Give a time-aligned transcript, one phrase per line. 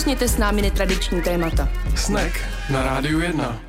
[0.00, 1.68] Nakousněte s námi netradiční témata.
[1.96, 2.32] Snack
[2.70, 3.60] na Rádiu 1.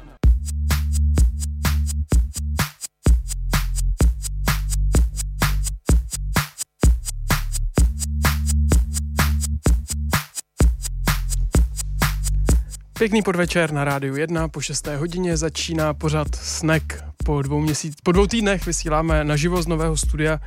[12.98, 14.48] Pěkný podvečer na Rádiu 1.
[14.48, 14.88] Po 6.
[14.88, 17.04] hodině začíná pořad Snack.
[17.26, 20.40] Po dvou, měsíc, po dvou týdnech vysíláme naživo z nového studia,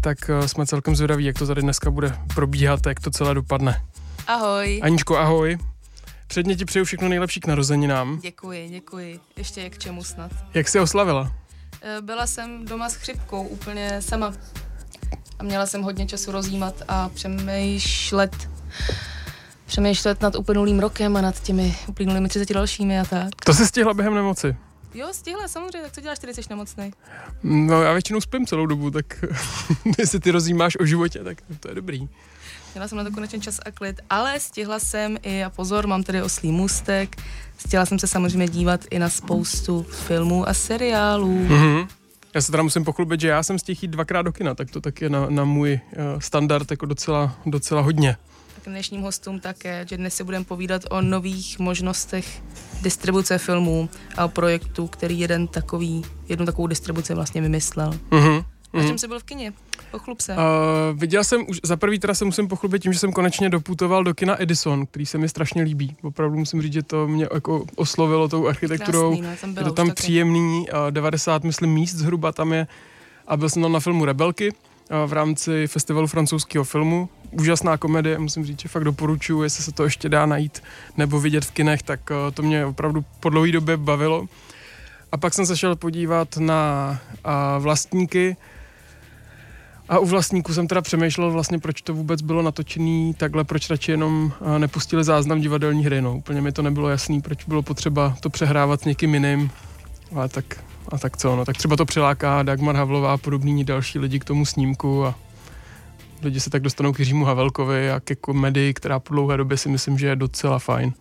[0.00, 3.87] tak eh, jsme celkem zvědaví, jak to tady dneska bude probíhat, jak to celé dopadne.
[4.28, 4.80] Ahoj.
[4.82, 5.58] Aničko, ahoj.
[6.26, 8.18] Předně ti přeju všechno nejlepší k narozeninám.
[8.22, 9.20] Děkuji, děkuji.
[9.36, 10.30] Ještě jak k čemu snad.
[10.54, 11.32] Jak jsi oslavila?
[11.82, 14.32] Eh, byla jsem doma s chřipkou úplně sama.
[15.38, 18.50] A měla jsem hodně času rozjímat a přemýšlet
[19.66, 23.28] přemýšlet nad uplynulým rokem a nad těmi uplynulými 30 dalšími a tak.
[23.44, 24.56] To se stihla během nemoci?
[24.94, 26.90] Jo, stihla, samozřejmě, tak co děláš, když jsi nemocný?
[27.42, 29.24] No já většinou spím celou dobu, tak
[29.98, 32.08] jestli ty rozjímáš o životě, tak to je dobrý.
[32.78, 36.02] Měla jsem na to konečně čas a klid, ale stihla jsem i, a pozor, mám
[36.02, 37.16] tady oslý můstek,
[37.58, 41.46] stihla jsem se samozřejmě dívat i na spoustu filmů a seriálů.
[41.48, 41.88] Mm-hmm.
[42.34, 44.80] Já se teda musím pochlubit, že já jsem stihl jít dvakrát do kina, tak to
[44.80, 48.16] tak je na, na můj uh, standard jako docela, docela hodně
[48.66, 52.42] dnešním hostům také, že dnes si budeme povídat o nových možnostech
[52.82, 57.90] distribuce filmů a o projektu, který jeden takový, jednu takovou distribuci vlastně vymyslel.
[58.10, 58.44] Mm-hmm.
[58.72, 59.52] Na čem jsi byl v kině?
[59.90, 60.32] Pochlup se.
[60.32, 60.38] Uh,
[60.94, 64.14] viděl jsem, už za prvý teda se musím pochlubit tím, že jsem konečně doputoval do
[64.14, 65.96] kina Edison, který se mi strašně líbí.
[66.02, 69.16] Opravdu musím říct, že to mě jako oslovilo tou architekturou.
[69.16, 72.66] Krásný, no, tam je to tam příjemný, uh, 90 myslím míst zhruba tam je
[73.26, 74.56] a byl jsem tam na filmu Rebelky uh,
[75.06, 79.84] v rámci festivalu francouzského filmu úžasná komedie, musím říct, že fakt doporučuji, jestli se to
[79.84, 80.62] ještě dá najít
[80.96, 84.26] nebo vidět v kinech, tak eh, to mě opravdu po dlouhé době bavilo.
[85.12, 88.36] A pak jsem se šel podívat na a, vlastníky,
[89.88, 93.90] a u vlastníků jsem teda přemýšlel vlastně, proč to vůbec bylo natočený takhle, proč radši
[93.90, 96.02] jenom eh, nepustili záznam divadelní hry.
[96.02, 96.16] No.
[96.16, 99.50] Úplně mi to nebylo jasný, proč bylo potřeba to přehrávat s někým jiným.
[100.14, 100.44] Ale tak,
[100.92, 101.44] a tak co, no.
[101.44, 105.14] Tak třeba to přiláká Dagmar Havlová a podobní další lidi k tomu snímku a
[106.22, 109.68] lidi se tak dostanou k Jiřímu Havelkovi a ke komedii, která po dlouhé době si
[109.68, 110.92] myslím, že je docela fajn.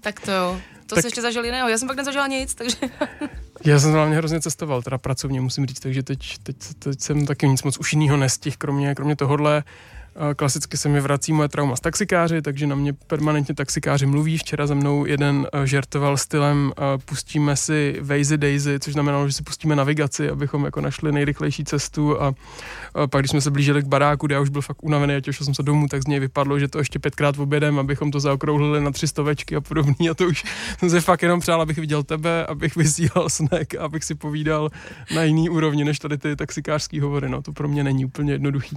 [0.00, 0.56] tak to jo.
[0.92, 1.02] To tak...
[1.02, 1.68] jsi ještě zažil jiného.
[1.68, 2.76] Já jsem pak nezažil nic, takže...
[3.64, 7.48] Já jsem hlavně hrozně cestoval, teda pracovně musím říct, takže teď, teď, teď jsem taky
[7.48, 9.64] nic moc už jiného nestihl, kromě, kromě tohohle.
[10.36, 14.38] Klasicky se mi vrací moje trauma z taxikáři, takže na mě permanentně taxikáři mluví.
[14.38, 19.32] Včera za mnou jeden eh, žertoval stylem eh, pustíme si Waze Daisy, což znamenalo, že
[19.32, 22.34] si pustíme navigaci, abychom jako našli nejrychlejší cestu a,
[23.10, 25.44] pak, když jsme se blížili k baráku, kde já už byl fakt unavený a těšil
[25.44, 28.80] jsem se domů, tak z něj vypadlo, že to ještě pětkrát obědem, abychom to zaokrouhlili
[28.80, 30.44] na tři stovečky a podobný a to už
[30.78, 34.70] jsem se fakt jenom přál, abych viděl tebe, abych vysílal snack, abych si povídal
[35.14, 38.76] na jiný úrovni, než tady ty taxikářský hovory, no to pro mě není úplně jednoduchý.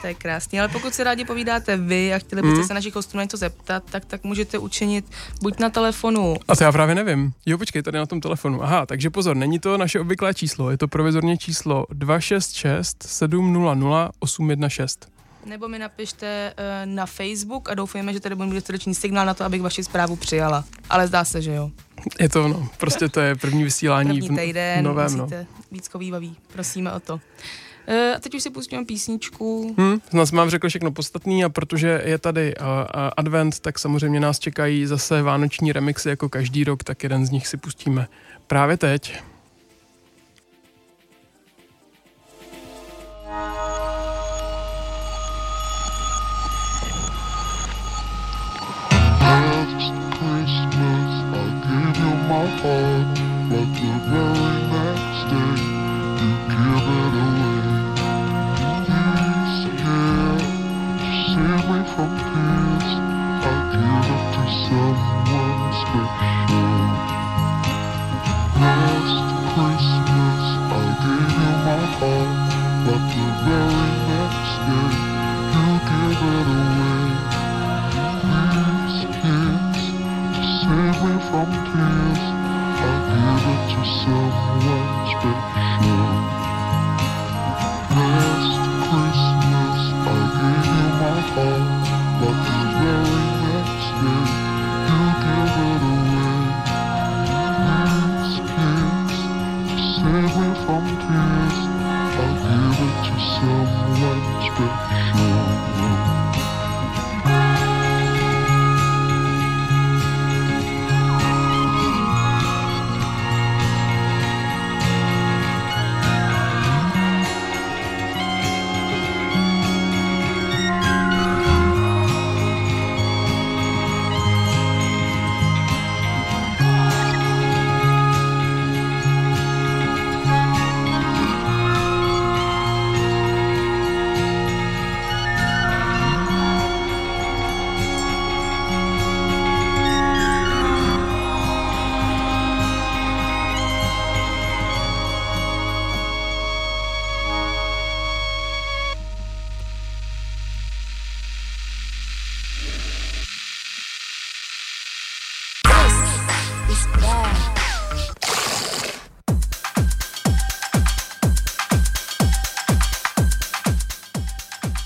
[0.00, 2.66] To je krásný krásný, ale pokud si rádi povídáte vy a chtěli byste mm.
[2.66, 5.04] se našich hostů něco zeptat, tak, tak můžete učinit
[5.42, 6.36] buď na telefonu.
[6.48, 7.32] A to já právě nevím.
[7.46, 8.62] Jo, počkej, tady na tom telefonu.
[8.62, 14.98] Aha, takže pozor, není to naše obvyklé číslo, je to provizorně číslo 266 700 816
[15.44, 19.44] nebo mi napište uh, na Facebook a doufujeme, že tady bude dostatečný signál na to,
[19.44, 20.64] abych vaši zprávu přijala.
[20.90, 21.70] Ale zdá se, že jo.
[22.20, 25.16] Je to ono, prostě to je první vysílání první týden, v novém.
[25.16, 25.24] No.
[25.24, 26.00] Musíte no.
[26.00, 27.20] víc baví, prosíme o to.
[27.92, 29.74] Eh, a teď už si pustíme písničku.
[29.78, 32.66] Hmm, nás mám řekl všechno podstatný a protože je tady uh,
[33.16, 37.46] advent, tak samozřejmě nás čekají zase vánoční remixy jako každý rok, tak jeden z nich
[37.46, 38.08] si pustíme
[38.46, 39.20] právě teď.
[50.70, 51.22] tears.
[51.32, 53.19] I give it to someone.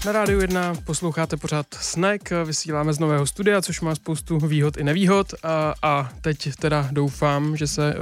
[0.05, 4.85] Na rádiu 1 posloucháte pořád Snack, vysíláme z nového studia, což má spoustu výhod i
[4.85, 8.01] nevýhod a, a teď teda doufám, že se uh,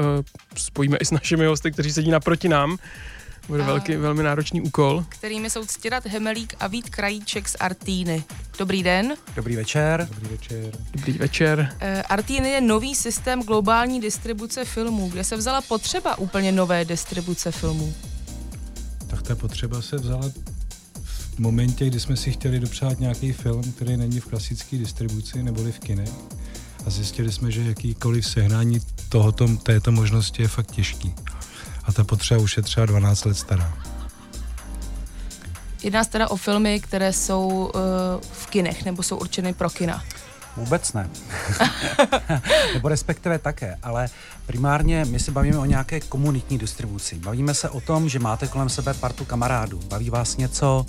[0.56, 2.78] spojíme i s našimi hosty, kteří sedí naproti nám.
[3.48, 5.04] Bude velký, velmi náročný úkol.
[5.08, 8.24] Kterými jsou Ctirat Hemelík a Vít Krajíček z Artíny.
[8.58, 9.14] Dobrý den.
[9.36, 10.08] Dobrý večer.
[10.14, 10.72] Dobrý večer.
[10.92, 11.76] Dobrý večer.
[11.82, 15.08] Uh, Artíny je nový systém globální distribuce filmů.
[15.08, 17.94] Kde se vzala potřeba úplně nové distribuce filmů?
[19.06, 20.30] Tak ta potřeba se vzala
[21.42, 25.78] momentě, kdy jsme si chtěli dopřát nějaký film, který není v klasické distribuci neboli v
[25.78, 26.04] kine.
[26.86, 31.14] A zjistili jsme, že jakýkoliv sehnání tohoto, této možnosti je fakt těžký.
[31.84, 33.78] A ta potřeba už je třeba 12 let stará.
[35.82, 37.80] Jedná se teda o filmy, které jsou uh,
[38.32, 40.04] v kinech nebo jsou určeny pro kina.
[40.56, 41.10] Vůbec ne.
[42.74, 44.08] Nebo respektive také, ale
[44.46, 47.16] primárně my se bavíme o nějaké komunitní distribuci.
[47.16, 49.80] Bavíme se o tom, že máte kolem sebe partu kamarádů.
[49.88, 50.86] Baví vás něco,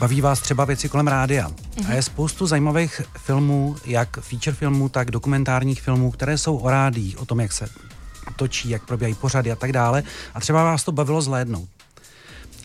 [0.00, 1.48] baví vás třeba věci kolem rádia.
[1.48, 1.90] Mm-hmm.
[1.90, 7.18] A je spoustu zajímavých filmů, jak feature filmů, tak dokumentárních filmů, které jsou o rádích,
[7.18, 7.66] o tom, jak se
[8.36, 10.02] točí, jak probíhají pořady a tak dále.
[10.34, 11.68] A třeba vás to bavilo zhlédnout.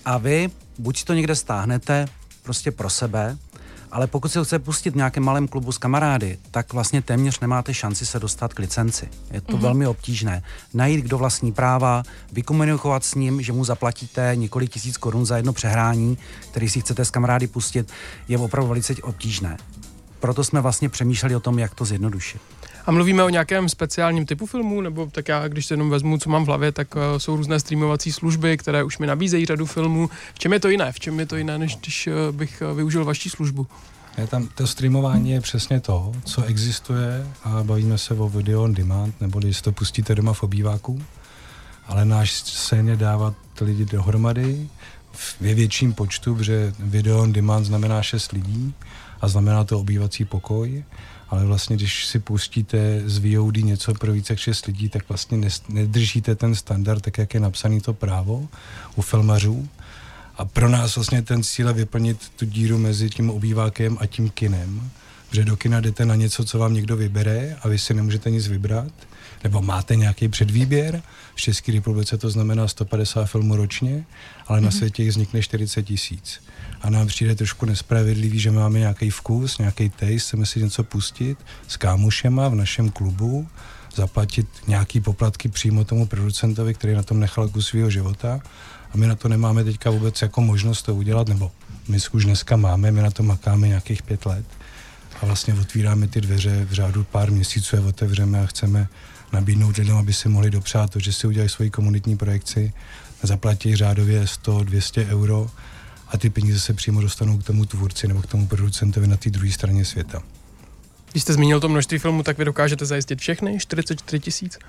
[0.06, 2.08] A vy buď to někde stáhnete
[2.44, 3.38] prostě pro sebe,
[3.92, 7.74] ale pokud se chce pustit v nějakém malém klubu s kamarády, tak vlastně téměř nemáte
[7.74, 9.10] šanci se dostat k licenci.
[9.32, 9.62] Je to mm-hmm.
[9.62, 10.44] velmi obtížné.
[10.74, 15.54] Najít, kdo vlastní práva, vykomunikovat s ním, že mu zaplatíte několik tisíc korun za jedno
[15.54, 16.18] přehrání,
[16.52, 17.92] který si chcete s kamarády pustit,
[18.28, 19.58] je opravdu velice obtížné.
[20.20, 22.42] Proto jsme vlastně přemýšleli o tom, jak to zjednodušit.
[22.90, 26.30] A mluvíme o nějakém speciálním typu filmu, nebo tak já, když se jenom vezmu, co
[26.30, 30.10] mám v hlavě, tak uh, jsou různé streamovací služby, které už mi nabízejí řadu filmů.
[30.34, 30.92] V čem je to jiné?
[30.92, 33.68] V čem je to jiné, než když uh, bych uh, využil vaši službu?
[34.18, 38.74] Je tam, to streamování je přesně to, co existuje a bavíme se o video on
[38.74, 41.02] demand, neboli si to pustíte doma v obýváku,
[41.88, 44.70] ale náš sen je dávat lidi dohromady
[45.42, 48.74] ve větším počtu, protože video on demand znamená 6 lidí
[49.22, 50.84] a znamená to obývací pokoj
[51.30, 55.50] ale vlastně, když si pustíte z VOD něco pro více jak 6 lidí, tak vlastně
[55.70, 58.48] nedržíte ten standard, tak jak je napsaný to právo
[58.96, 59.70] u filmařů.
[60.38, 64.30] A pro nás vlastně ten cíl je vyplnit tu díru mezi tím obývákem a tím
[64.30, 64.92] kinem.
[65.30, 68.48] Protože do kina jdete na něco, co vám někdo vybere a vy si nemůžete nic
[68.48, 68.92] vybrat,
[69.44, 71.02] nebo máte nějaký předvýběr.
[71.36, 74.06] V České republice to znamená 150 filmů ročně,
[74.48, 74.64] ale mm-hmm.
[74.64, 74.78] na mhm.
[74.78, 76.42] světě jich vznikne 40 tisíc
[76.81, 81.38] a nám přijde trošku nespravedlivý, že máme nějaký vkus, nějaký taste, chceme si něco pustit
[81.68, 83.48] s kámošema v našem klubu,
[83.95, 88.40] zaplatit nějaký poplatky přímo tomu producentovi, který na tom nechal kus svého života.
[88.94, 91.52] A my na to nemáme teďka vůbec jako možnost to udělat, nebo
[91.88, 94.45] my už dneska máme, my na to makáme nějakých pět let.
[95.21, 98.88] A vlastně otvíráme ty dveře v řádu pár měsíců je otevřeme a chceme
[99.33, 102.74] nabídnout lidem, aby si mohli dopřát to, že si udělají svoji komunitní projekci,
[103.24, 105.50] zaplatí řádově 100-200 euro
[106.09, 109.30] a ty peníze se přímo dostanou k tomu tvůrci nebo k tomu producentovi na té
[109.30, 110.23] druhé straně světa.
[111.11, 113.59] Když jste zmínil to množství filmů, tak vy dokážete zajistit všechny?
[113.59, 114.59] 44 tisíc?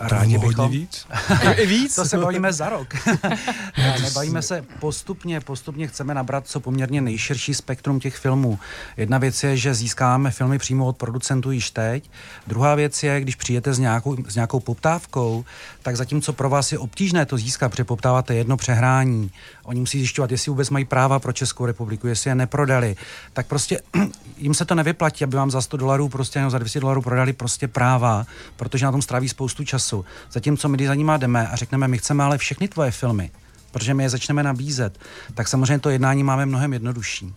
[0.00, 0.64] Rádi bychom.
[0.64, 1.06] Hodně víc.
[1.56, 1.94] I víc?
[1.94, 2.94] To se bavíme za rok.
[3.78, 8.58] ne, nebavíme se postupně, postupně chceme nabrat co poměrně nejširší spektrum těch filmů.
[8.96, 12.10] Jedna věc je, že získáme filmy přímo od producentů již teď.
[12.46, 15.44] Druhá věc je, když přijete s nějakou, s nějakou poptávkou,
[15.82, 19.30] tak zatímco pro vás je obtížné to získat, protože poptáváte jedno přehrání,
[19.64, 22.96] oni musí zjišťovat, jestli vůbec mají práva pro Českou republiku, jestli je neprodali,
[23.32, 23.80] tak prostě
[24.38, 27.32] jim se to nevyplatí, aby vám za 100 dolarů prostě nebo za 200 dolarů prodali
[27.32, 28.26] prostě práva,
[28.56, 29.87] protože na tom stráví spoustu času.
[30.32, 33.30] Zatímco my, když za nima jdeme a řekneme, my chceme ale všechny tvoje filmy,
[33.70, 34.98] protože my je začneme nabízet,
[35.34, 37.34] tak samozřejmě to jednání máme mnohem jednodušší.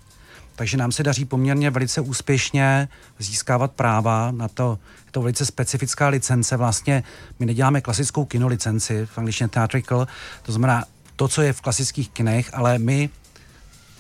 [0.56, 2.88] Takže nám se daří poměrně velice úspěšně
[3.20, 6.58] získávat práva na to, je to velice specifická licence.
[6.58, 7.04] Vlastně
[7.40, 10.08] my neděláme klasickou kinolicenci, v angličtině theatrical,
[10.44, 10.84] to znamená
[11.16, 13.10] to, co je v klasických kinech, ale my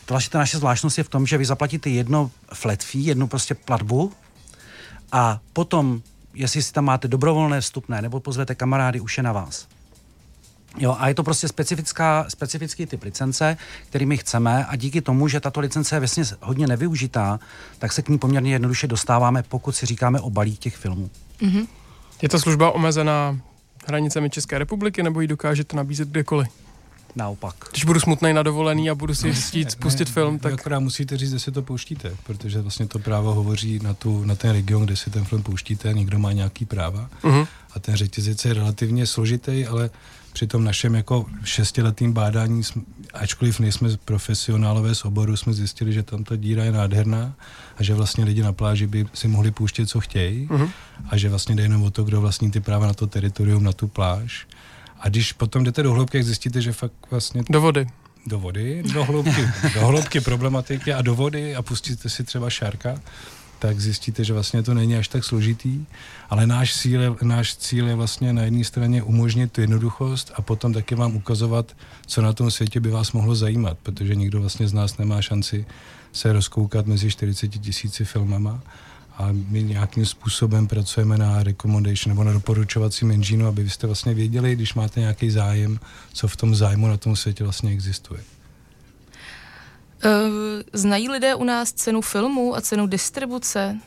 [0.06, 3.56] to ta naše zvláštnost je v tom, že vy zaplatíte jedno flat fee, jednu prostě
[3.56, 4.14] platbu
[5.12, 6.02] a potom,
[6.34, 9.68] jestli si tam máte dobrovolné vstupné nebo pozvete kamarády, už je na vás.
[10.78, 13.58] Jo, a je to prostě specifická, specifický typ licence,
[13.90, 17.40] který my chceme a díky tomu, že tato licence je vlastně hodně nevyužitá,
[17.80, 21.10] tak se k ní poměrně jednoduše dostáváme, pokud si říkáme o balík těch filmů.
[21.42, 21.68] Mm-hmm.
[22.22, 23.40] Je ta služba omezená
[23.88, 26.48] hranicemi České republiky nebo ji dokážete nabízet kdekoliv?
[27.16, 27.56] Naopak.
[27.72, 30.54] Když budu smutný na dovolený a budu si chtít spustit ne, film, tak...
[30.54, 34.36] Akorát musíte říct, kde si to pouštíte, protože vlastně to právo hovoří na, tu, na
[34.36, 37.48] ten region, kde si ten film pouštíte, někdo má nějaký práva uh-huh.
[37.74, 39.90] a ten řetězec je relativně složitý, ale
[40.34, 42.62] při tom našem jako šestiletým bádání,
[43.14, 47.34] ačkoliv nejsme profesionálové z oboru, jsme zjistili, že tam ta díra je nádherná
[47.78, 50.70] a že vlastně lidi na pláži by si mohli pouštět, co chtějí uh-huh.
[51.10, 53.74] a že vlastně jde jenom o to, kdo vlastní ty práva na to teritorium, na
[53.74, 54.48] tu pláž.
[55.02, 57.44] A když potom jdete do hloubky, zjistíte, že fakt vlastně...
[57.50, 57.88] Do vody.
[58.26, 62.96] Do vody, do hloubky, do hloubky problematiky a do vody a pustíte si třeba šárka,
[63.60, 65.86] tak zjistíte, že vlastně to není až tak složitý,
[66.30, 70.42] ale náš cíl je, náš cíl je vlastně na jedné straně umožnit tu jednoduchost a
[70.42, 74.68] potom taky vám ukazovat, co na tom světě by vás mohlo zajímat, protože nikdo vlastně
[74.68, 75.66] z nás nemá šanci
[76.12, 78.62] se rozkoukat mezi 40 tisíci filmama
[79.18, 84.56] a my nějakým způsobem pracujeme na recommendation nebo na doporučovacím engineu, aby byste vlastně věděli,
[84.56, 85.80] když máte nějaký zájem,
[86.14, 88.24] co v tom zájmu na tom světě vlastně existuje.
[90.06, 90.12] Uh,
[90.74, 93.78] znají lidé u nás cenu filmu a cenu distribuce?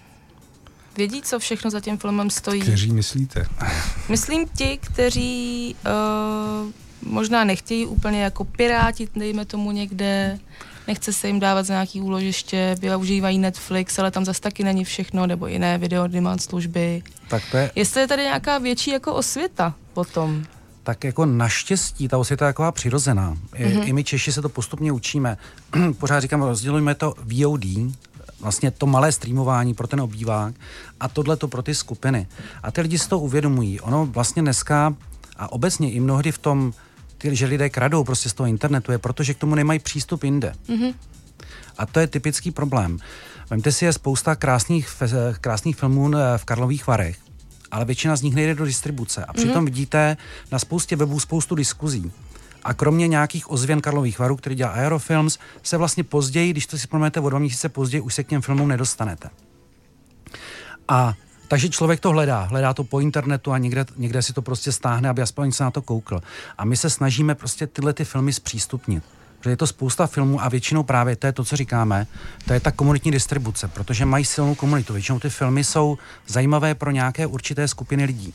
[0.97, 2.61] Vědí, co všechno za tím filmem stojí?
[2.61, 3.47] Kteří myslíte?
[4.09, 6.71] Myslím ti, kteří uh,
[7.13, 10.39] možná nechtějí úplně jako pirátit, dejme tomu někde,
[10.89, 15.27] nechce se jim dávat za nějaký úložiště, využívají Netflix, ale tam zase taky není všechno,
[15.27, 17.03] nebo jiné video demand služby.
[17.29, 17.71] Tak to je...
[17.75, 20.45] Jestli je tady nějaká větší jako osvěta potom
[20.85, 23.37] tak jako naštěstí ta osvěta je taková přirozená.
[23.55, 23.89] I, mm-hmm.
[23.89, 25.37] I my Češi se to postupně učíme.
[25.99, 27.65] Pořád říkám, rozdělujeme to VOD,
[28.41, 30.55] vlastně to malé streamování pro ten obývák
[31.01, 32.27] a tohle to pro ty skupiny.
[32.63, 33.81] A ty lidi si to uvědomují.
[33.81, 34.95] Ono vlastně dneska
[35.37, 36.73] a obecně i mnohdy v tom,
[37.31, 40.25] ty, že lidé kradou prostě z toho internetu, je proto, že k tomu nemají přístup
[40.25, 40.53] jinde.
[40.69, 40.95] Mm-hmm.
[41.79, 42.99] A to je typický problém.
[43.51, 44.89] Vemte si, je spousta krásných,
[45.41, 47.17] krásných filmů eh, v Karlových Varech,
[47.71, 49.25] ale většina z nich nejde do distribuce.
[49.25, 49.65] A přitom mm-hmm.
[49.65, 50.17] vidíte
[50.53, 52.13] na spoustě webů spoustu diskuzí.
[52.63, 56.87] A kromě nějakých ozvěn Karlových varů, který dělá Aerofilms, se vlastně později, když to si
[56.87, 59.31] proměnete o dva měsíce později, už se k těm filmům nedostanete.
[60.89, 61.15] A
[61.49, 65.09] takže člověk to hledá, hledá to po internetu a někde, někde si to prostě stáhne,
[65.09, 66.21] aby aspoň se na to koukl.
[66.59, 69.05] A my se snažíme prostě tyhle ty filmy zpřístupnit.
[69.39, 72.07] Protože je to spousta filmů a většinou právě to je to, co říkáme,
[72.47, 74.93] to je ta komunitní distribuce, protože mají silnou komunitu.
[74.93, 78.35] Většinou ty filmy jsou zajímavé pro nějaké určité skupiny lidí.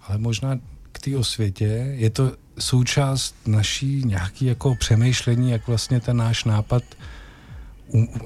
[0.00, 0.58] Ale možná
[0.92, 6.82] k té osvětě je to součást naší nějaký jako přemýšlení, jak vlastně ten náš nápad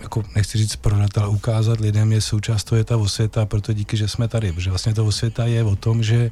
[0.03, 3.97] jako nechci říct prodat, ale ukázat lidem je součást toho je ta osvěta, proto díky,
[3.97, 6.31] že jsme tady, protože vlastně ta osvěta je o tom, že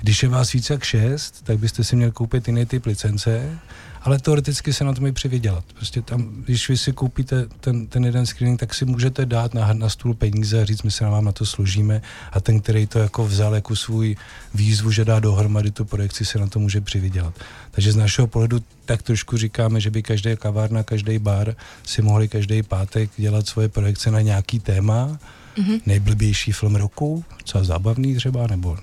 [0.00, 3.58] když je vás více jak šest, tak byste si měli koupit jiný typ licence
[4.02, 5.64] ale teoreticky se na tom i přivydělat.
[5.74, 9.72] Prostě tam, když vy si koupíte ten, ten jeden screening, tak si můžete dát na,
[9.72, 12.86] na stůl peníze a říct, my se na vám na to složíme a ten, který
[12.86, 14.16] to jako vzal jako svůj
[14.54, 17.34] výzvu, že dá dohromady tu projekci, se na to může přivydělat.
[17.70, 21.56] Takže z našeho pohledu tak trošku říkáme, že by každý kavárna, každý bar
[21.86, 25.18] si mohli každý pátek dělat svoje projekce na nějaký téma,
[25.56, 25.80] mm-hmm.
[25.86, 28.78] nejblbější film roku, co zábavný třeba, nebo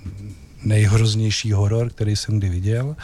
[0.63, 2.95] nejhroznější horor, který jsem kdy viděl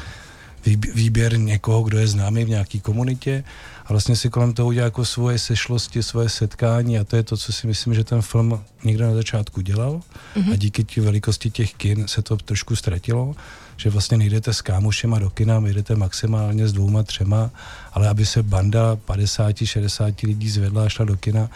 [0.94, 3.44] výběr někoho, kdo je známý v nějaké komunitě
[3.86, 7.38] a vlastně si kolem toho udělá jako svoje sešlosti, svoje setkání a to je to,
[7.38, 10.02] co si myslím, že ten film někde na začátku dělal
[10.36, 10.54] mm-hmm.
[10.54, 13.36] a díky té velikosti těch kin se to trošku ztratilo,
[13.78, 17.52] že vlastně nejdete s kámošema do kina, jdete maximálně s dvouma, třema,
[17.94, 21.50] ale aby se banda 50, 60 lidí zvedla a šla do kina,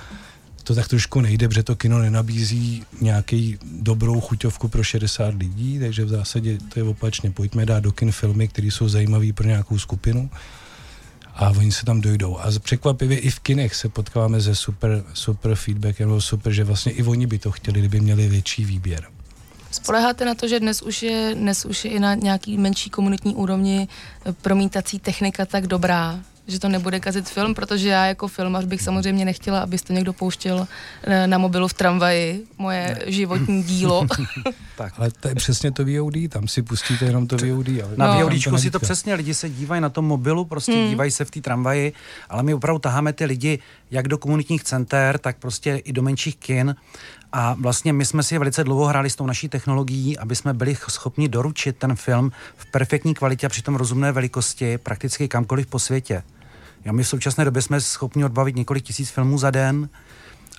[0.69, 6.05] to tak trošku nejde, protože to kino nenabízí nějaký dobrou chuťovku pro 60 lidí, takže
[6.05, 7.31] v zásadě to je opačně.
[7.31, 10.29] Pojďme dát do kin filmy, které jsou zajímavé pro nějakou skupinu
[11.35, 12.37] a oni se tam dojdou.
[12.37, 16.91] A překvapivě i v kinech se potkáváme se super, super feedbackem, nebo super, že vlastně
[16.91, 19.07] i oni by to chtěli, kdyby měli větší výběr.
[19.71, 23.35] Spoleháte na to, že dnes už je, dnes už je i na nějaký menší komunitní
[23.35, 23.87] úrovni
[24.41, 29.25] promítací technika tak dobrá, že to nebude kazit film, protože já jako filmař bych samozřejmě
[29.25, 30.67] nechtěla, abyste někdo pouštěl
[31.03, 33.11] eh, na mobilu v tramvaji moje ne.
[33.11, 34.07] životní dílo.
[34.77, 34.93] tak.
[34.97, 37.67] Ale to je přesně to VOD, tam si pustíte jenom to VOD.
[37.67, 38.23] Ale na no.
[38.23, 40.89] VODčku si to přesně, lidi se dívají na tom mobilu, prostě hmm.
[40.89, 41.93] dívají se v té tramvaji,
[42.29, 43.59] ale my opravdu taháme ty lidi
[43.91, 46.75] jak do komunitních center, tak prostě i do menších kin
[47.31, 50.77] a vlastně my jsme si velice dlouho hráli s tou naší technologií, aby jsme byli
[50.89, 56.23] schopni doručit ten film v perfektní kvalitě a přitom rozumné velikosti prakticky kamkoliv po světě.
[56.85, 59.89] Jo, my v současné době jsme schopni odbavit několik tisíc filmů za den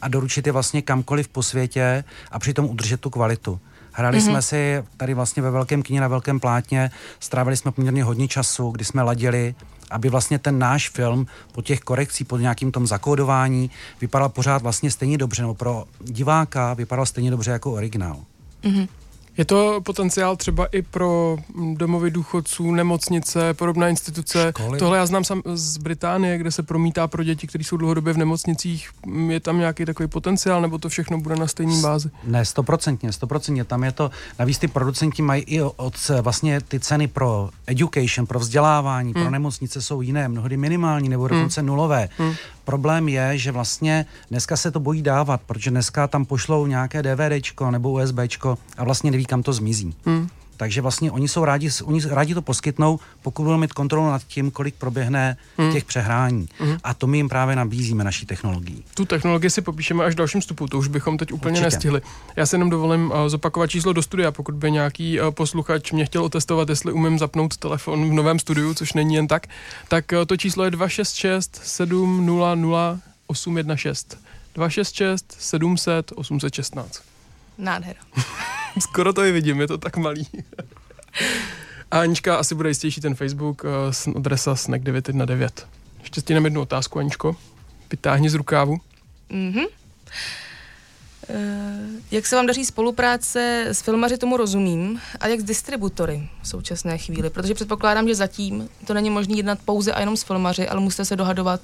[0.03, 3.61] a doručit je vlastně kamkoliv po světě a přitom udržet tu kvalitu.
[3.93, 4.25] Hráli mm-hmm.
[4.31, 8.71] jsme si tady vlastně ve velkém kině na velkém plátně, strávili jsme poměrně hodně času,
[8.71, 9.55] kdy jsme ladili,
[9.91, 14.91] aby vlastně ten náš film po těch korekcích, po nějakým tom zakódování vypadal pořád vlastně
[14.91, 18.21] stejně dobře, nebo pro diváka vypadal stejně dobře jako originál.
[18.63, 18.89] Mm-hmm.
[19.41, 21.37] Je to potenciál třeba i pro
[21.75, 24.53] domovy důchodců, nemocnice, podobné instituce.
[24.59, 24.79] Školy.
[24.79, 28.17] Tohle já znám sam z Británie, kde se promítá pro děti, kteří jsou dlouhodobě v
[28.17, 28.91] nemocnicích.
[29.29, 32.11] Je tam nějaký takový potenciál, nebo to všechno bude na stejné bázi?
[32.25, 33.65] Ne, stoprocentně, stoprocentně.
[33.65, 38.39] Tam je to, navíc ty producenti mají i od vlastně ty ceny pro education, pro
[38.39, 39.23] vzdělávání, hmm.
[39.23, 41.69] pro nemocnice jsou jiné, mnohdy minimální nebo dokonce hmm.
[41.69, 42.09] nulové.
[42.19, 42.35] Hmm.
[42.71, 47.71] Problém je, že vlastně dneska se to bojí dávat, protože dneska tam pošlou nějaké DVDčko
[47.71, 49.95] nebo USBčko a vlastně neví, kam to zmizí.
[50.05, 50.29] Hmm.
[50.61, 54.51] Takže vlastně oni jsou rádi, oni rádi to poskytnou, pokud budou mít kontrolu nad tím,
[54.51, 55.73] kolik proběhne hmm.
[55.73, 56.49] těch přehrání.
[56.59, 56.77] Hmm.
[56.85, 58.85] A to my jim právě nabízíme naší technologií.
[58.95, 61.65] Tu technologii si popíšeme až v dalším vstupu, to už bychom teď úplně Určitě.
[61.65, 62.03] nestihli.
[62.37, 66.05] Já si jenom dovolím uh, zopakovat číslo do studia, pokud by nějaký uh, posluchač mě
[66.05, 69.47] chtěl otestovat, jestli umím zapnout telefon v novém studiu, což není jen tak,
[69.89, 74.07] tak uh, to číslo je 266 700 816.
[74.55, 77.03] 266 700 816.
[77.59, 78.01] Nádhera.
[78.81, 80.27] Skoro to i vidím, je to tak malý.
[81.91, 85.51] A Anička asi bude jistější ten Facebook, uh, adresa snack919.
[86.01, 87.37] Ještě stíneme jednu otázku, Aničko.
[87.91, 88.79] Vytáhni z rukávu.
[89.31, 89.59] Mhm.
[89.59, 89.67] Uh,
[92.11, 96.99] jak se vám daří spolupráce s filmaři, tomu rozumím, a jak s distributory v současné
[96.99, 97.31] chvíli?
[97.31, 101.05] Protože předpokládám, že zatím to není možné jednat pouze a jenom s filmaři, ale musíte
[101.05, 101.61] se dohadovat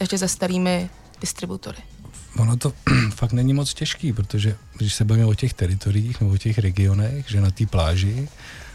[0.00, 0.90] ještě se starými
[1.20, 1.78] distributory.
[2.36, 2.72] Ono to
[3.14, 7.30] fakt není moc těžký, protože když se bavíme o těch teritoriích nebo o těch regionech,
[7.30, 8.28] že na té pláži,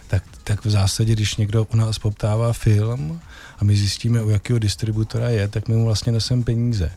[0.08, 3.20] tak, tak v zásadě, když někdo u nás poptává film
[3.60, 6.92] a my zjistíme, u jakého distributora je, tak my mu vlastně neseme peníze.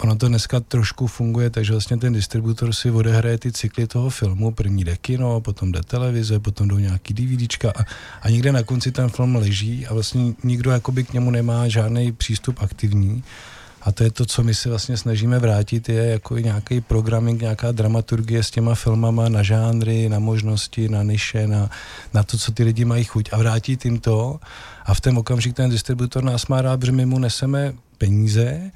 [0.00, 4.50] Ono to dneska trošku funguje, takže vlastně ten distributor si odehraje ty cykly toho filmu,
[4.50, 7.84] první jde kino, potom jde televize, potom jdou nějaký DVDčka a,
[8.22, 12.12] a někde na konci ten film leží a vlastně nikdo jakoby k němu nemá žádný
[12.12, 13.24] přístup aktivní
[13.82, 17.72] a to je to, co my si vlastně snažíme vrátit, je jako nějaký programming, nějaká
[17.72, 21.70] dramaturgie s těma filmama na žánry, na možnosti, na niše, na,
[22.14, 24.40] na to, co ty lidi mají chuť a vrátit jim to.
[24.84, 28.70] A v ten okamžik ten distributor nás má rád, protože my mu neseme peníze,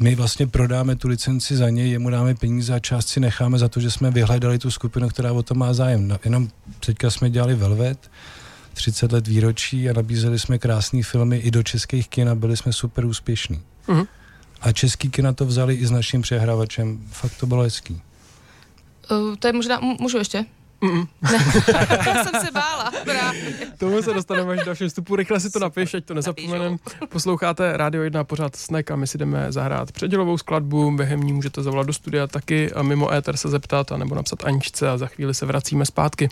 [0.00, 3.68] my vlastně prodáme tu licenci za něj, jemu dáme peníze a část si necháme za
[3.68, 6.08] to, že jsme vyhledali tu skupinu, která o to má zájem.
[6.08, 6.48] No, jenom
[6.86, 8.10] teďka jsme dělali Velvet,
[8.74, 12.72] 30 let výročí a nabízeli jsme krásné filmy i do českých kin a byli jsme
[12.72, 13.62] super úspěšní.
[13.88, 14.06] Uh-huh.
[14.60, 17.00] A český kina to vzali i s naším přehrávačem.
[17.10, 18.02] Fakt to bylo hezký.
[19.10, 20.44] Uh, to je možná, můžu ještě?
[20.80, 21.06] Mm.
[22.04, 22.92] Já jsem se bála.
[23.78, 25.16] Tomu se dostaneme až do dalším vstupu.
[25.16, 26.76] Rychle si to napiš, ať to nezapomenem.
[27.08, 30.96] Posloucháte Radio 1 pořád Snack a my si jdeme zahrát předělovou skladbu.
[30.96, 34.44] Během ní můžete zavolat do studia taky a mimo éter se zeptat a nebo napsat
[34.44, 36.28] Aničce a za chvíli se vracíme zpátky.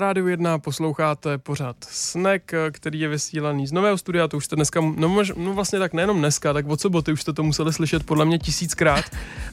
[0.00, 4.80] Rádiu 1 posloucháte pořád Snack, který je vysílaný z nového studia, to už jste dneska,
[4.80, 8.24] no, no vlastně tak nejenom dneska, tak od soboty už jste to museli slyšet podle
[8.24, 9.04] mě tisíckrát,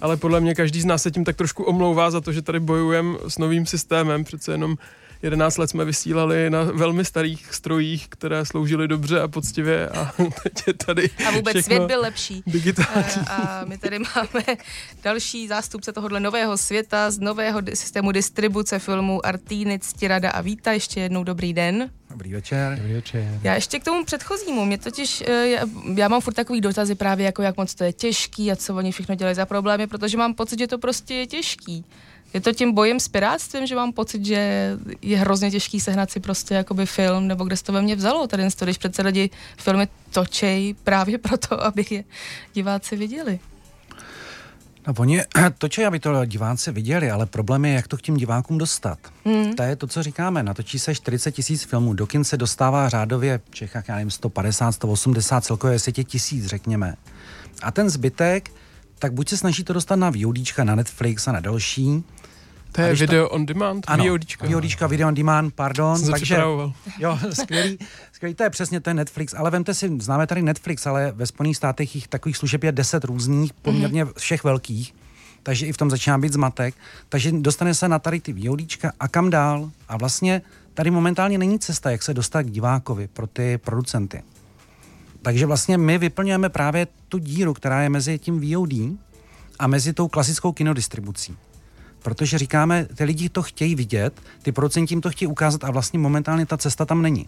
[0.01, 2.59] ale podle mě každý z nás se tím tak trošku omlouvá za to, že tady
[2.59, 4.75] bojujeme s novým systémem, přece jenom
[5.21, 10.11] 11 let jsme vysílali na velmi starých strojích, které sloužily dobře a poctivě a
[10.43, 12.43] teď je tady A vůbec svět byl lepší.
[12.47, 13.05] Digitální.
[13.17, 14.43] Eh, A my tady máme
[15.03, 20.71] další zástupce tohohle nového světa z nového systému distribuce filmů Artýny, Ctirada a Víta.
[20.71, 21.89] Ještě jednou dobrý den.
[22.09, 22.77] Dobrý večer.
[22.77, 23.39] Dobrý večer.
[23.43, 25.61] Já ještě k tomu předchozímu, mě totiž, eh, já,
[25.95, 28.91] já mám furt takový dotazy právě jako jak moc to je těžký a co oni
[28.91, 31.85] všechno dělají za problémy, protože mám pocit, že to prostě je těžký.
[32.33, 36.19] Je to tím bojem s pirátstvím, že mám pocit, že je hrozně těžký sehnat si
[36.19, 39.29] prostě jakoby film, nebo kde se to ve mně vzalo, tady to, když přece lidi
[39.57, 42.03] filmy točej právě proto, aby je
[42.53, 43.39] diváci viděli.
[44.87, 45.21] No, oni
[45.57, 48.99] točí, aby to diváci viděli, ale problém je, jak to k těm divákům dostat.
[49.25, 49.53] Hmm.
[49.53, 50.43] To je to, co říkáme.
[50.43, 54.71] Natočí se 40 tisíc filmů, do kin se dostává řádově v Čechách, já nevím, 150,
[54.71, 56.95] 180, celkově světě tisíc, řekněme.
[57.61, 58.51] A ten zbytek,
[58.99, 62.03] tak buď se snaží to dostat na VODčka, na Netflix a na další.
[62.71, 64.47] To je když to- video on demand, Ano, VODčka.
[64.47, 65.97] VODčka, video on demand, pardon.
[65.97, 66.35] Jsem se takže,
[66.99, 67.77] jo, skvělý,
[68.13, 71.57] skvělý, to je přesně, je Netflix, ale vemte si, známe tady Netflix, ale ve Spojených
[71.57, 74.95] státech jich takových služeb je 10 různých, poměrně všech velkých,
[75.43, 76.75] takže i v tom začíná být zmatek,
[77.09, 80.41] takže dostane se na tady ty VODčka a kam dál a vlastně
[80.73, 84.23] tady momentálně není cesta, jak se dostat k divákovi pro ty producenty.
[85.21, 88.73] Takže vlastně my vyplňujeme právě tu díru, která je mezi tím VOD
[89.59, 91.37] a mezi tou klasickou kinodistribucí.
[92.07, 95.99] Protože říkáme, ty lidi to chtějí vidět, ty producenti jim to chtějí ukázat a vlastně
[95.99, 97.27] momentálně ta cesta tam není.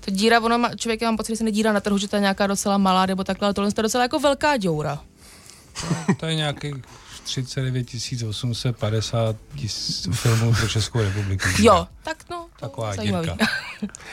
[0.00, 2.20] To díra, ono má, člověk mám pocit, že se nedíra na trhu, že to je
[2.20, 5.00] nějaká docela malá nebo takhle, ale tohle je docela jako velká děura.
[6.16, 6.74] To je nějaký
[7.24, 7.86] 39
[8.28, 11.48] 850 tis filmů pro Českou republiku.
[11.58, 13.26] Jo, tak no, to Taková zajímavý.
[13.28, 13.46] dírka.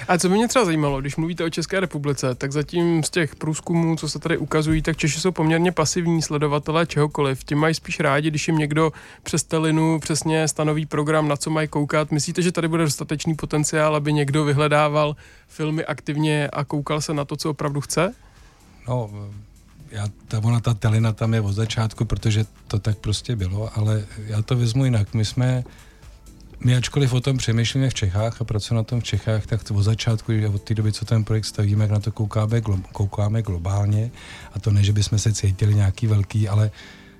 [0.07, 3.35] A co by mě třeba zajímalo, když mluvíte o České republice, tak zatím z těch
[3.35, 7.43] průzkumů, co se tady ukazují, tak Češi jsou poměrně pasivní sledovatelé čehokoliv.
[7.43, 8.91] Ti mají spíš rádi, když jim někdo
[9.23, 12.11] přes telinu přesně stanoví program, na co mají koukat.
[12.11, 15.15] Myslíte, že tady bude dostatečný potenciál, aby někdo vyhledával
[15.47, 18.13] filmy aktivně a koukal se na to, co opravdu chce?
[18.87, 19.09] No,
[19.91, 24.05] já, ta, ona, ta telina tam je od začátku, protože to tak prostě bylo, ale
[24.25, 25.13] já to vezmu jinak.
[25.13, 25.63] My jsme,
[26.59, 29.83] my ačkoliv o tom přemýšlíme v Čechách a pracujeme na tom v Čechách, tak od
[29.83, 34.11] začátku, od té doby, co ten projekt stavíme, jak na to koukáme, koukáme globálně.
[34.53, 36.71] A to ne, že bychom se cítili nějaký velký, ale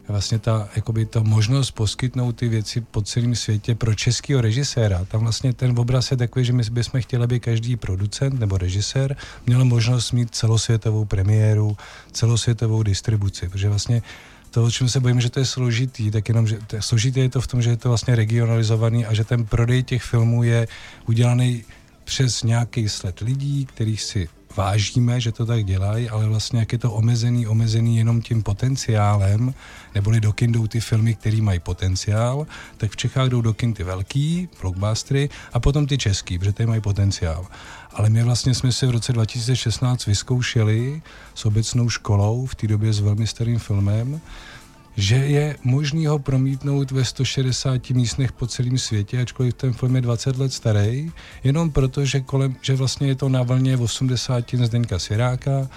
[0.07, 5.05] vlastně ta, jakoby ta možnost poskytnout ty věci po celém světě pro českého režiséra.
[5.05, 9.15] Tam vlastně ten obraz je takový, že my bychom chtěli, aby každý producent nebo režisér
[9.45, 11.77] měl možnost mít celosvětovou premiéru,
[12.11, 14.01] celosvětovou distribuci, protože vlastně
[14.51, 17.19] to, o čem se bojím, že to je složitý, tak jenom, že to je, složitý
[17.19, 20.43] je to v tom, že je to vlastně regionalizovaný a že ten prodej těch filmů
[20.43, 20.67] je
[21.07, 21.63] udělaný
[22.03, 26.77] přes nějaký sled lidí, kterých si vážíme, že to tak dělají, ale vlastně jak je
[26.77, 29.53] to omezený, omezený jenom tím potenciálem,
[29.95, 33.73] neboli do kin jdou ty filmy, které mají potenciál, tak v Čechách jdou do kin
[33.73, 37.45] ty velký, blockbustery, a potom ty český, protože ty mají potenciál.
[37.93, 41.01] Ale my vlastně jsme si v roce 2016 vyzkoušeli
[41.35, 44.21] s obecnou školou, v té době s velmi starým filmem,
[44.97, 50.01] že je možný ho promítnout ve 160 místech po celém světě, ačkoliv ten film je
[50.01, 51.11] 20 let starý,
[51.43, 55.69] jenom proto, že, kolem, že vlastně je to na vlně 80 Zdeňka Svěráka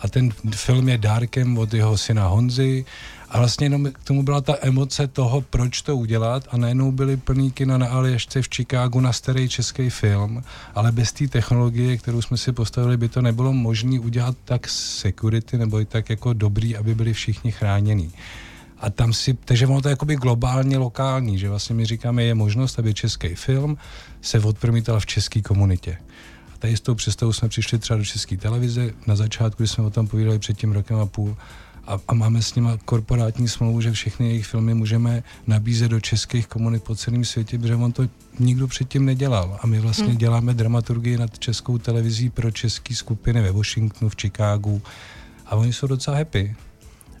[0.00, 2.84] a ten film je dárkem od jeho syna Honzy.
[3.28, 6.44] A vlastně jenom k tomu byla ta emoce toho, proč to udělat.
[6.50, 10.42] A najednou byly plný kina na Aljašce v Chicagu na starý český film,
[10.74, 15.58] ale bez té technologie, kterou jsme si postavili, by to nebylo možné udělat tak security
[15.58, 18.12] nebo i tak jako dobrý, aby byli všichni chránění.
[18.78, 22.34] A tam si, takže ono to je jakoby globálně lokální, že vlastně my říkáme, je
[22.34, 23.76] možnost, aby český film
[24.20, 25.98] se odpromítal v české komunitě.
[26.54, 29.84] A tady s tou představou jsme přišli třeba do české televize, na začátku, když jsme
[29.84, 31.36] o tom povídali před tím rokem a půl,
[31.86, 36.46] a, a máme s nimi korporátní smlouvu, že všechny jejich filmy můžeme nabízet do českých
[36.46, 38.08] komunit po celém světě, protože on to
[38.38, 39.58] nikdo předtím nedělal.
[39.62, 40.16] A my vlastně hmm.
[40.16, 44.82] děláme dramaturgii nad českou televizí pro české skupiny ve Washingtonu, v Chicagu
[45.46, 46.56] a oni jsou docela happy.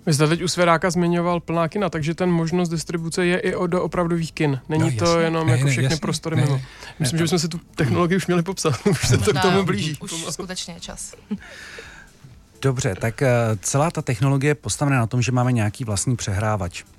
[0.06, 3.66] Vy jste teď u Svěráka zmiňoval plná kina, takže ten možnost distribuce je i o
[3.66, 4.60] do opravdových kin.
[4.68, 5.22] Není No, to jasně.
[5.24, 5.96] jenom Ne, jako ne, všechny jasně.
[6.00, 6.54] prostory Ne, mimo.
[6.56, 6.62] ne.
[6.98, 8.74] Myslím, že bychom si tu technologii už měli popsat.
[8.90, 9.98] už se to k tomu blíží.
[10.00, 11.14] Už skutečně je čas.
[12.62, 13.28] Dobře, tak eh,
[13.60, 16.95] celá ta technologie je postavená na tom, že máme nějaký vlastní přehrávač eh,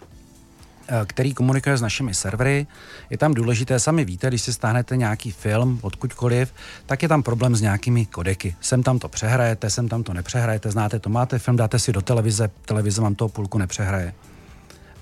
[1.05, 2.67] který komunikuje s našimi servery.
[3.09, 6.53] Je tam důležité, sami víte, když si stáhnete nějaký film odkudkoliv,
[6.85, 8.55] tak je tam problém s nějakými kodeky.
[8.61, 12.01] Sem tam to přehrajete, sem tam to nepřehrajete, znáte to, máte film, dáte si do
[12.01, 14.13] televize, televize vám toho půlku nepřehraje.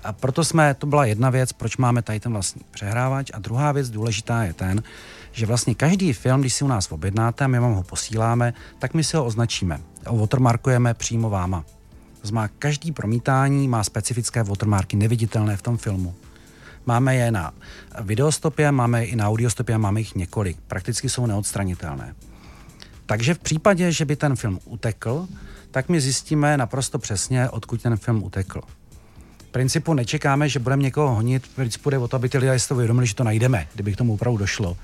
[0.04, 3.30] A proto jsme, to byla jedna věc, proč máme tady ten vlastní přehrávač.
[3.34, 4.82] A druhá věc důležitá je ten,
[5.32, 8.94] že vlastně každý film, když si u nás objednáte a my vám ho posíláme, tak
[8.94, 9.80] my si ho označíme.
[10.10, 11.64] Watermarkujeme přímo váma.
[12.26, 16.14] To znamená, každý promítání má specifické watermarky, neviditelné v tom filmu.
[16.86, 17.54] Máme je na
[18.00, 20.56] videostopě, máme je i na audiostopě, máme jich několik.
[20.66, 22.14] Prakticky jsou neodstranitelné.
[23.06, 25.28] Takže v případě, že by ten film utekl,
[25.70, 28.60] tak my zjistíme naprosto přesně, odkud ten film utekl.
[29.38, 32.58] V principu nečekáme, že budeme někoho honit, v principu jde o to, aby ty lidé
[32.58, 34.76] si to uvědomili, že to najdeme, kdyby k tomu opravdu došlo.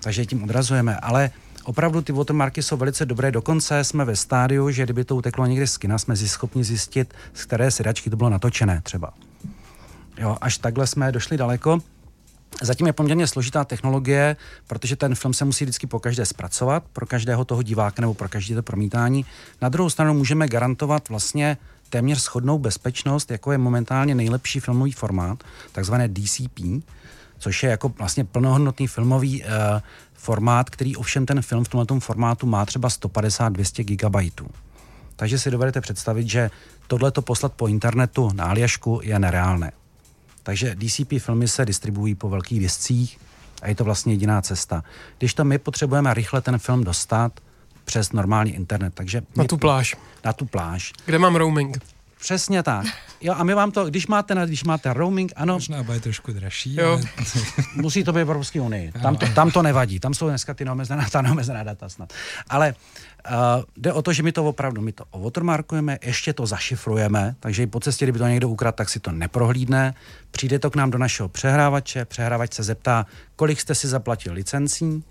[0.00, 1.30] Takže tím odrazujeme, ale
[1.64, 5.66] opravdu ty watermarky jsou velice dobré, dokonce jsme ve stádiu, že kdyby to uteklo někde
[5.66, 9.14] z kina, jsme schopni zjistit, z které sedačky to bylo natočené třeba.
[10.18, 11.78] Jo, až takhle jsme došli daleko.
[12.62, 17.06] Zatím je poměrně složitá technologie, protože ten film se musí vždycky po každé zpracovat, pro
[17.06, 19.26] každého toho diváka nebo pro každé to promítání.
[19.62, 21.56] Na druhou stranu můžeme garantovat vlastně
[21.90, 26.60] téměř schodnou bezpečnost, jako je momentálně nejlepší filmový formát, takzvané DCP,
[27.38, 29.48] což je jako vlastně plnohodnotný filmový uh,
[30.14, 34.46] formát, který ovšem ten film v tomto formátu má třeba 150-200 GB.
[35.16, 36.50] Takže si dovedete představit, že
[36.86, 39.72] tohleto poslat po internetu na Aljašku je nereálné.
[40.42, 43.18] Takže DCP filmy se distribuují po velkých discích
[43.62, 44.84] a je to vlastně jediná cesta.
[45.18, 47.40] Když to my potřebujeme rychle ten film dostat
[47.84, 49.22] přes normální internet, takže...
[49.36, 49.96] Na tu pláž.
[50.24, 50.92] Na tu pláž.
[51.06, 51.93] Kde mám roaming.
[52.20, 52.86] Přesně tak.
[53.20, 55.54] Jo, a my vám to, když máte, když máte roaming, ano.
[55.54, 56.76] Možná bude trošku dražší.
[56.76, 56.92] Jo.
[56.92, 57.02] Ale...
[57.74, 58.92] musí to být v Evropské unii.
[59.02, 60.00] Tam to, tam to nevadí.
[60.00, 62.12] Tam jsou dneska ty neomezená, ta neomezená data snad.
[62.48, 62.74] Ale
[63.30, 63.34] uh,
[63.76, 67.66] jde o to, že my to opravdu, my to watermarkujeme, ještě to zašifrujeme, takže i
[67.66, 69.94] po cestě, kdyby to někdo ukradl, tak si to neprohlídne.
[70.30, 75.04] Přijde to k nám do našeho přehrávače, přehrávač se zeptá, kolik jste si zaplatil licencí,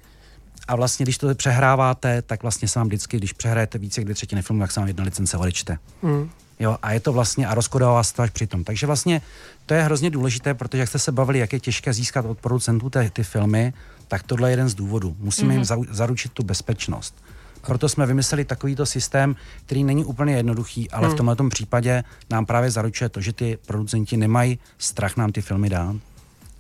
[0.68, 4.16] a vlastně, když to přehráváte, tak vlastně se vám vždycky, když přehrajete více jak dvě
[4.16, 5.78] třetiny filmu, tak se vám jedna licence odečte.
[6.02, 6.30] Mm.
[6.64, 8.64] Jo, a je to vlastně, a rozkodová se to až přitom.
[8.64, 9.22] Takže vlastně
[9.66, 12.90] to je hrozně důležité, protože jak jste se bavili, jak je těžké získat od producentů
[12.90, 13.74] ty, ty filmy,
[14.08, 15.16] tak tohle je jeden z důvodů.
[15.20, 15.78] Musíme mm-hmm.
[15.78, 17.16] jim zaručit tu bezpečnost.
[17.62, 21.14] Proto jsme vymysleli takovýto systém, který není úplně jednoduchý, ale mm.
[21.14, 25.70] v tomto případě nám právě zaručuje to, že ty producenti nemají strach nám ty filmy
[25.70, 25.96] dát.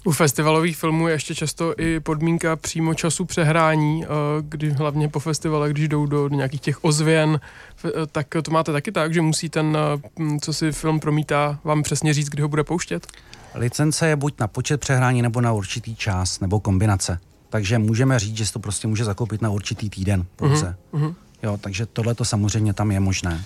[0.05, 4.07] U festivalových filmů je ještě často i podmínka přímo času přehrání, eh,
[4.41, 7.39] kdy hlavně po festivale, když jdou do nějakých těch ozvěn,
[7.85, 11.83] eh, tak to máte taky tak, že musí ten, eh, co si film promítá, vám
[11.83, 13.07] přesně říct, kdy ho bude pouštět?
[13.55, 17.19] Licence je buď na počet přehrání nebo na určitý čas, nebo kombinace.
[17.49, 20.75] Takže můžeme říct, že se to prostě může zakoupit na určitý týden pouze.
[20.93, 21.15] Uh-huh.
[21.43, 23.43] Jo, takže tohle to samozřejmě tam je možné.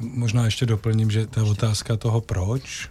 [0.00, 2.88] Možná ještě doplním, že ta otázka toho proč,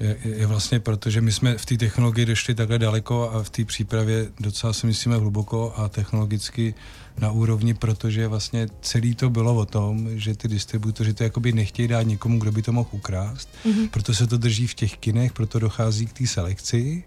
[0.00, 3.50] je, je vlastně proto, že my jsme v té technologii došli takhle daleko a v
[3.50, 6.74] té přípravě docela si myslíme hluboko a technologicky
[7.20, 11.88] na úrovni, protože vlastně celý to bylo o tom, že ty distributoři to jakoby nechtějí
[11.88, 13.88] dát někomu, kdo by to mohl ukrást, mm-hmm.
[13.88, 17.04] proto se to drží v těch kinech, proto dochází k té selekci.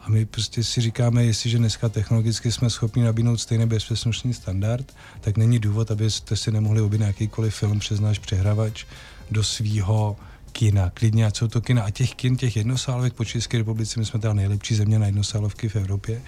[0.00, 5.36] A my prostě si říkáme, jestliže dneska technologicky jsme schopni nabídnout stejný bezpečnostní standard, tak
[5.36, 8.84] není důvod, abyste si nemohli objednat jakýkoliv film přes náš přehrávač
[9.30, 10.16] do svýho
[10.52, 11.82] kina, klidně, ať jsou to kina.
[11.82, 15.68] A těch kin, těch jednosálovek po České republice, my jsme teda nejlepší země na jednosálovky
[15.68, 16.22] v Evropě.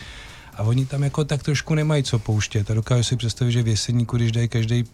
[0.55, 2.71] A oni tam jako tak trošku nemají co pouštět.
[2.71, 4.85] A dokážu si představit, že v Jeseníku, když dají každý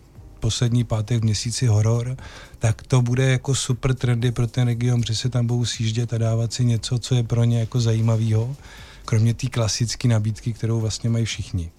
[0.40, 2.16] poslední pátek v měsíci horor,
[2.58, 6.18] tak to bude jako super trendy pro ten region, že se tam budou sjíždět a
[6.18, 8.56] dávat si něco, co je pro ně jako zajímavého,
[9.04, 11.70] kromě té klasické nabídky, kterou vlastně mají všichni.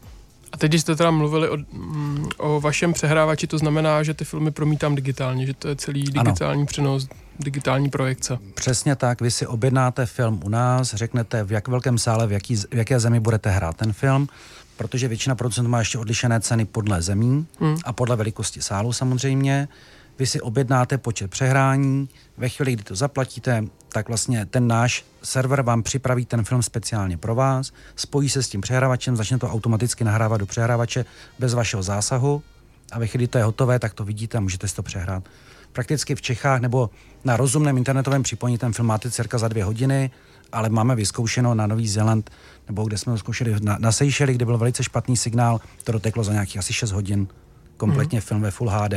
[0.51, 4.25] A teď, když jste teda mluvili o, mm, o vašem přehrávači, to znamená, že ty
[4.25, 6.65] filmy promítám digitálně, že to je celý digitální ano.
[6.65, 7.07] přenos,
[7.43, 8.37] digitální projekce.
[8.53, 12.55] Přesně tak, vy si objednáte film u nás, řeknete, v jak velkém sále, v, jaký,
[12.55, 14.27] v jaké zemi budete hrát ten film,
[14.77, 17.77] protože většina producentů má ještě odlišené ceny podle zemí hmm.
[17.85, 19.67] a podle velikosti sálu samozřejmě.
[20.19, 25.61] Vy si objednáte počet přehrání, ve chvíli, kdy to zaplatíte, tak vlastně ten náš server
[25.61, 30.03] vám připraví ten film speciálně pro vás, spojí se s tím přehrávačem, začne to automaticky
[30.03, 31.05] nahrávat do přehrávače
[31.39, 32.43] bez vašeho zásahu
[32.91, 35.23] a ve chvíli to je hotové, tak to vidíte a můžete si to přehrát.
[35.71, 36.89] Prakticky v Čechách nebo
[37.23, 40.11] na rozumném internetovém připojení ten film máte cirka za dvě hodiny,
[40.51, 42.29] ale máme vyzkoušeno na Nový Zéland,
[42.67, 46.33] nebo kde jsme zkoušeli na, na Seychelles, kde byl velice špatný signál, to doteklo za
[46.33, 47.27] nějakých asi 6 hodin,
[47.77, 48.21] kompletně mm.
[48.21, 48.93] film ve Full HD,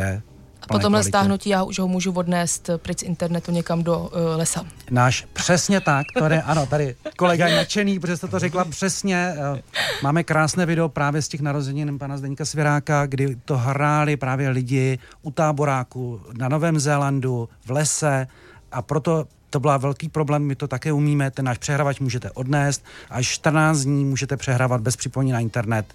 [0.69, 4.09] a po tomhle stáhnutí já už ho můžu odnést pryč z internetu někam do uh,
[4.37, 4.65] lesa.
[4.91, 9.35] Náš, přesně tak, to je, ano, tady kolega je nadšený, protože jste to řekla přesně.
[9.53, 9.59] Uh,
[10.03, 14.99] máme krásné video právě z těch narozenin pana Zdeňka Svěráka, kdy to hráli právě lidi
[15.23, 18.27] u táboráku na Novém Zélandu, v lese
[18.73, 22.85] a proto to byl velký problém, my to také umíme, ten náš přehrávač můžete odnést,
[23.11, 25.87] až 14 dní můžete přehrávat bez připojení na internet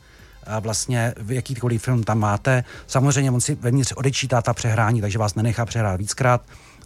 [0.60, 2.64] vlastně jakýkoliv film tam máte.
[2.88, 6.42] Samozřejmě on si vevnitř odečítá ta přehrání, takže vás nenechá přehrát víckrát,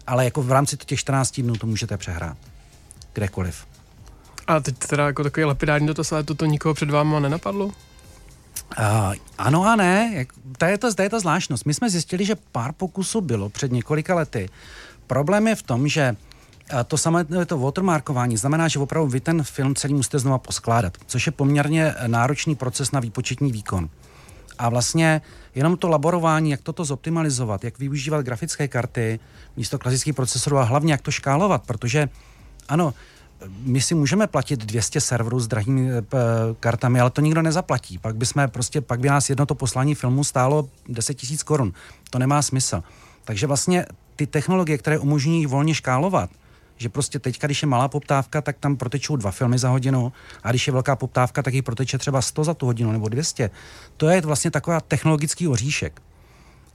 [0.08, 2.38] ale jako v rámci těch 14 dnů to můžete přehrát.
[3.14, 3.66] Kdekoliv.
[4.48, 7.66] A teď teda jako takový lapidární dotaz, ale toto nikoho před váma nenapadlo?
[7.66, 7.74] Uh,
[9.38, 11.66] ano a ne, jak, to, je to, to je ta zvláštnost.
[11.66, 14.50] My jsme zjistili, že pár pokusů bylo před několika lety.
[15.08, 16.16] Problém je v tom, že
[16.88, 21.26] to samé to watermarkování znamená, že opravdu vy ten film celý musíte znova poskládat, což
[21.26, 23.90] je poměrně náročný proces na výpočetní výkon.
[24.58, 25.22] A vlastně
[25.56, 29.20] jenom to laborování, jak toto zoptimalizovat, jak využívat grafické karty
[29.58, 32.10] místo klasických procesorů a hlavně jak to škálovat, protože
[32.70, 32.94] ano,
[33.60, 36.04] my si můžeme platit 200 serverů s drahými e,
[36.60, 37.98] kartami, ale to nikdo nezaplatí.
[37.98, 41.74] Pak by jsme prostě, pak by nás jedno to poslání filmu stálo 10 000 korun.
[42.10, 42.84] To nemá smysl.
[43.24, 46.30] Takže vlastně ty technologie, které umožňují volně škálovat,
[46.78, 50.50] že prostě teď, když je malá poptávka, tak tam protečou dva filmy za hodinu a
[50.50, 53.50] když je velká poptávka, tak jich proteče třeba 100 za tu hodinu nebo 200.
[53.98, 56.02] To je vlastně taková technologický oříšek,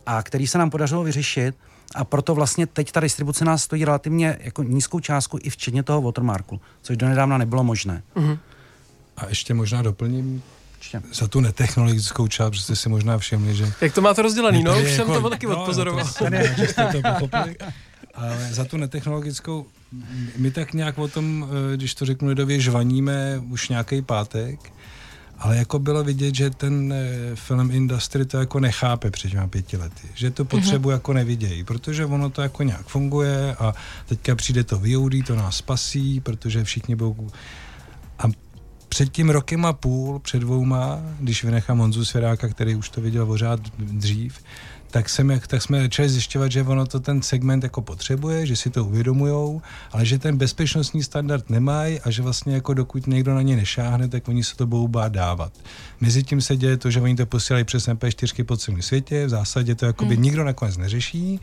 [0.06, 1.54] a který se nám podařilo vyřešit
[1.94, 6.02] a proto vlastně teď ta distribuce nás stojí relativně jako nízkou částku i včetně toho
[6.02, 8.02] watermarku, což donedávna nebylo možné.
[8.16, 8.38] Uh-huh.
[9.16, 10.42] A ještě možná doplním,
[10.76, 11.02] Určitě.
[11.12, 13.72] za tu netechnologickou část, protože jste si možná všimli, že...
[13.80, 16.04] Jak to máte rozdělený, no, už jako, jsem to taky no, odpozoroval.
[16.04, 17.56] No, to, ne, že jste to pochopili.
[18.14, 19.66] Ale za tu netechnologickou,
[20.36, 24.72] my tak nějak o tom, eh, když to řeknu lidově, žvaníme už nějaký pátek,
[25.38, 29.76] ale jako bylo vidět, že ten eh, film industry to jako nechápe před těma pěti
[29.76, 30.92] lety, že to potřebu mm-hmm.
[30.92, 33.74] jako nevidějí, protože ono to jako nějak funguje a
[34.06, 37.30] teďka přijde to VOD, to nás spasí, protože všichni budou...
[38.18, 38.24] A
[38.88, 43.26] před tím rokem a půl, před dvouma, když vynechám Honzu Svěráka, který už to viděl
[43.26, 44.40] pořád dřív,
[44.90, 48.70] tak, jsem, tak jsme začali zjišťovat, že ono to ten segment jako potřebuje, že si
[48.70, 53.42] to uvědomujou, ale že ten bezpečnostní standard nemají a že vlastně jako dokud někdo na
[53.42, 55.52] ně nešáhne, tak oni se to budou bát dávat.
[56.00, 59.28] Mezi tím se děje to, že oni to posílají přes MP4 po celém světě, v
[59.28, 60.24] zásadě to jako by hmm.
[60.24, 61.40] nikdo nakonec neřeší,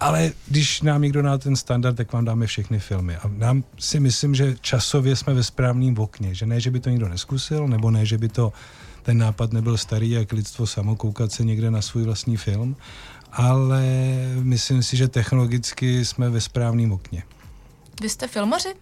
[0.00, 3.16] ale když nám někdo dá ten standard, tak vám dáme všechny filmy.
[3.16, 6.90] A nám si myslím, že časově jsme ve správném okně, že ne, že by to
[6.90, 8.52] nikdo neskusil, nebo ne, že by to
[9.08, 12.76] ten nápad nebyl starý, jak lidstvo samo koukat se někde na svůj vlastní film,
[13.32, 13.82] ale
[14.42, 17.22] myslím si, že technologicky jsme ve správném okně.
[18.02, 18.74] Vy jste filmaři?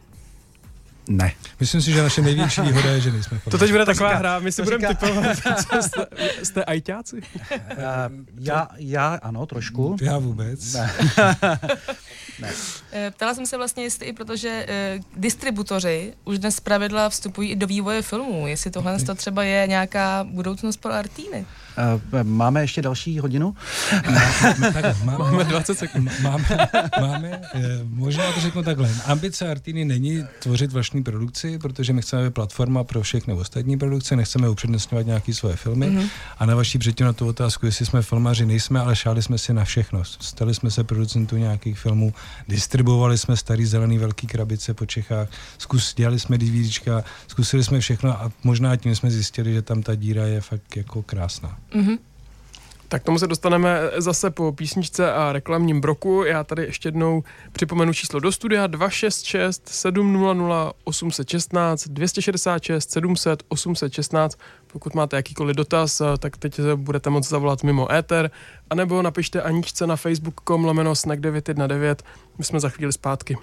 [1.08, 1.32] Ne.
[1.60, 3.50] Myslím si, že naše největší výhoda je, že nejsme filmaři.
[3.50, 5.36] To teď bude taková hra, my si budeme typovat,
[5.80, 6.06] jste,
[6.42, 7.16] jste ajťáci?
[7.16, 7.82] Uh,
[8.38, 9.96] já, já ano, trošku.
[10.00, 10.72] Já vůbec.
[10.72, 10.92] Ne.
[12.40, 12.50] ne.
[12.92, 17.56] Eh, ptala jsem se vlastně, jestli i protože uh, distributoři už dnes pravidla vstupují i
[17.56, 21.46] do vývoje filmů, jestli tohle to třeba je nějaká budoucnost pro Artíny.
[22.12, 23.54] Uh, máme ještě další hodinu?
[24.42, 26.10] Máme, takhle, máme, máme 20 sekund.
[26.22, 26.68] Máme,
[27.00, 27.42] máme
[27.88, 28.90] možná to řeknu takhle.
[29.04, 34.48] Ambice Artíny není tvořit vlastní produkci, protože my chceme platforma pro všechny ostatní produkce, nechceme
[34.48, 35.86] upřednostňovat nějaké svoje filmy.
[35.86, 36.08] Mm-hmm.
[36.38, 39.52] A na vaší předtím na tu otázku, jestli jsme filmaři, nejsme, ale šáli jsme si
[39.52, 40.04] na všechno.
[40.04, 42.14] Stali jsme se producentů nějakých filmů,
[42.48, 48.22] distribuovali jsme starý zelený velký krabice po Čechách, zkus, dělali jsme DVDčka, zkusili jsme všechno
[48.22, 51.58] a možná tím jsme zjistili, že tam ta díra je fakt jako krásná.
[51.72, 51.98] Mm-hmm.
[52.88, 56.24] Tak tomu se dostaneme zase po písničce a reklamním broku.
[56.24, 57.22] Já tady ještě jednou
[57.52, 60.46] připomenu číslo do studia 266 700
[60.84, 64.38] 816 266 700 816.
[64.72, 68.30] Pokud máte jakýkoliv dotaz, tak teď budete moct zavolat mimo éter,
[68.70, 72.04] anebo napište Aničce na facebook.com lomeno snack 919.
[72.38, 73.36] My jsme za chvíli zpátky.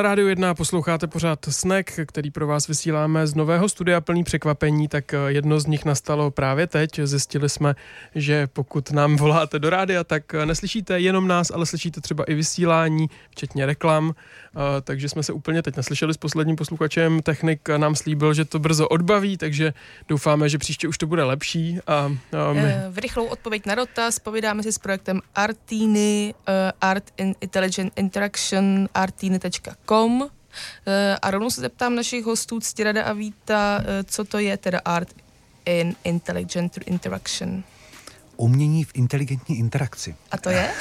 [0.00, 4.88] Na rádiu 1 posloucháte pořád Snack, který pro vás vysíláme z nového studia plný překvapení,
[4.88, 7.00] tak eh, jedno z nich nastalo právě teď.
[7.04, 7.74] Zjistili jsme,
[8.14, 12.34] že pokud nám voláte do rádia, tak eh, neslyšíte jenom nás, ale slyšíte třeba i
[12.34, 17.22] vysílání, včetně reklam, eh, takže jsme se úplně teď neslyšeli s posledním posluchačem.
[17.22, 19.72] Technik nám slíbil, že to brzo odbaví, takže
[20.08, 21.78] doufáme, že příště už to bude lepší.
[21.86, 22.74] A, a my...
[22.88, 26.34] V rychlou odpověď na dotaz povídáme si s projektem Artini,
[26.80, 30.30] Art in Intelligent Interaction, artini.com Com.
[30.86, 34.80] Eh, a rovnou se zeptám našich hostů Ctirada a Víta, eh, co to je teda
[34.84, 35.08] art
[35.64, 37.62] in intelligent interaction?
[38.36, 40.14] Umění v inteligentní interakci.
[40.30, 40.72] A to je?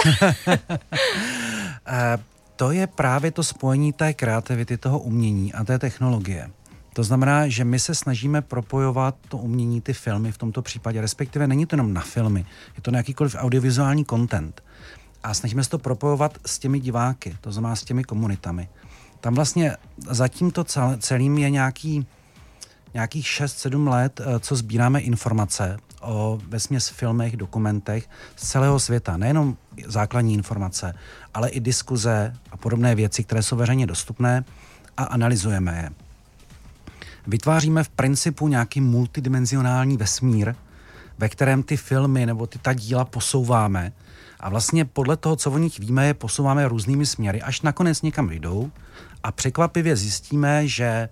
[1.92, 2.18] Eh,
[2.56, 6.50] to je právě to spojení té kreativity, toho umění a té technologie.
[6.94, 11.48] To znamená, že my se snažíme propojovat to umění, ty filmy v tomto případě, respektive
[11.48, 12.46] není to jenom na filmy,
[12.76, 14.64] je to na jakýkoliv audiovizuální content.
[15.24, 18.70] A snažíme se to propojovat s těmi diváky, to znamená s těmi komunitami.
[19.22, 19.76] Tam vlastně
[20.10, 20.64] za tímto
[21.00, 22.08] celým je nějaký,
[22.94, 29.18] nějakých 6-7 let, eh, co sbíráme informace o vesměs filmech, dokumentech z celého světa.
[29.18, 30.96] Nejenom základní informace,
[31.34, 34.44] ale i diskuze a podobné věci, které jsou veřejně dostupné
[34.98, 35.90] a analyzujeme je.
[37.28, 40.56] Vytváříme v principu nějaký multidimenzionální vesmír,
[41.18, 43.92] ve kterém ty filmy nebo ty ta díla posouváme
[44.40, 48.28] a vlastně podle toho, co o nich víme, je posouváme různými směry, až nakonec někam
[48.28, 48.72] vyjdou
[49.24, 51.10] a překvapivě zjistíme, že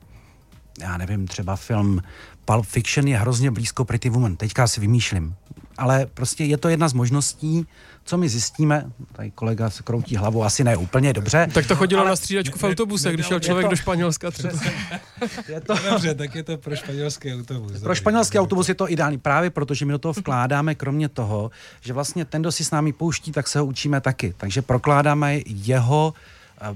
[0.79, 2.01] já nevím, třeba film
[2.45, 4.35] Pulp Fiction je hrozně blízko Pretty Woman.
[4.35, 5.35] Teďka si vymýšlím.
[5.77, 7.67] Ale prostě je to jedna z možností,
[8.03, 8.91] co my zjistíme.
[9.11, 11.47] Tady kolega se kroutí hlavou, asi ne úplně dobře.
[11.53, 12.09] Tak to chodilo ale...
[12.09, 13.69] na střídačku v autobuse, když šel člověk to...
[13.69, 14.53] do Španělska třeba.
[15.47, 15.75] Je to...
[15.89, 17.81] Dobře, tak je to pro španělský autobus.
[17.81, 21.51] Pro španělský autobus je to ideální právě protože my do toho vkládáme, kromě toho,
[21.81, 24.33] že vlastně ten, kdo si s námi pouští, tak se ho učíme taky.
[24.37, 26.13] Takže prokládáme jeho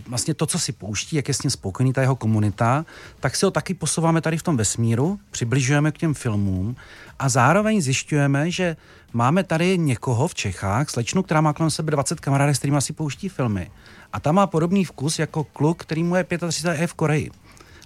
[0.07, 2.85] vlastně to, co si pouští, jak je s ním spokojený ta jeho komunita,
[3.19, 6.75] tak si ho taky posouváme tady v tom vesmíru, přibližujeme k těm filmům
[7.19, 8.75] a zároveň zjišťujeme, že
[9.13, 12.93] máme tady někoho v Čechách, slečnu, která má kolem sebe 20 kamarádek, s kterými si
[12.93, 13.71] pouští filmy.
[14.13, 17.31] A ta má podobný vkus jako kluk, který mu je 35 v Koreji.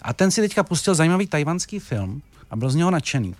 [0.01, 3.35] A ten si teďka pustil zajímavý tajvanský film a byl z něho nadšený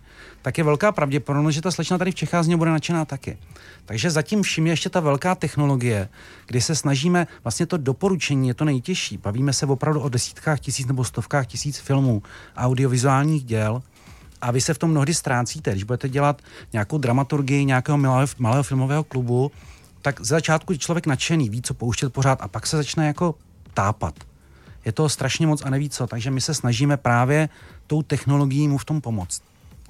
[0.46, 3.38] tak je velká pravděpodobnost, že ta slečna tady v Čechách z něho bude nadšená taky.
[3.86, 6.10] Takže zatím všim je ještě ta velká technologie,
[6.48, 9.18] kdy se snažíme, vlastně to doporučení je to nejtěžší.
[9.18, 12.24] Bavíme se opravdu o desítkách tisíc nebo stovkách tisíc filmů,
[12.58, 13.82] audiovizuálních děl,
[14.42, 15.72] a vy se v tom mnohdy ztrácíte.
[15.72, 16.42] Když budete dělat
[16.74, 19.52] nějakou dramaturgii nějakého malého, malého filmového klubu,
[20.02, 23.36] tak z začátku je člověk nadšený, ví, co pouštět pořád a pak se začne jako
[23.74, 24.16] tápat.
[24.86, 27.50] Je to strašně moc a neví co, takže my se snažíme právě
[27.88, 29.42] tou technologií mu v tom pomoct.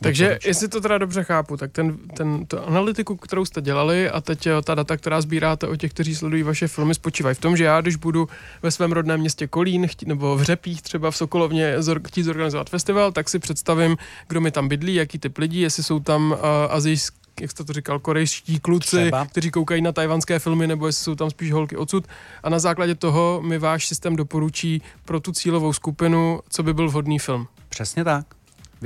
[0.01, 4.21] Takže jestli to teda dobře chápu, tak ten, ten, to analytiku, kterou jste dělali a
[4.21, 7.57] teď eh, ta data, která sbíráte o těch, kteří sledují vaše filmy, spočívají v tom,
[7.57, 8.29] že já, když budu
[8.61, 12.69] ve svém rodném městě Kolín chtí, nebo v Řepích třeba v Sokolovně zor, chtít zorganizovat
[12.69, 16.37] festival, tak si představím, kdo mi tam bydlí, jaký typ lidí, jestli jsou tam uh,
[16.69, 19.25] azijský jak jste to říkal, korejští kluci, Třeba.
[19.25, 22.07] kteří koukají na tajvanské filmy, nebo jestli jsou tam spíš holky odsud.
[22.43, 26.89] A na základě toho mi váš systém doporučí pro tu cílovou skupinu, co by byl
[26.89, 27.47] vhodný film.
[27.69, 28.25] Přesně tak.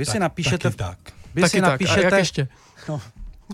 [0.00, 0.58] Vy tak, si napíšete...
[0.58, 0.98] Taky tak.
[1.34, 1.70] Vy taky si tak.
[1.70, 2.00] napíšete...
[2.00, 2.48] A jak ještě?
[2.88, 3.00] No.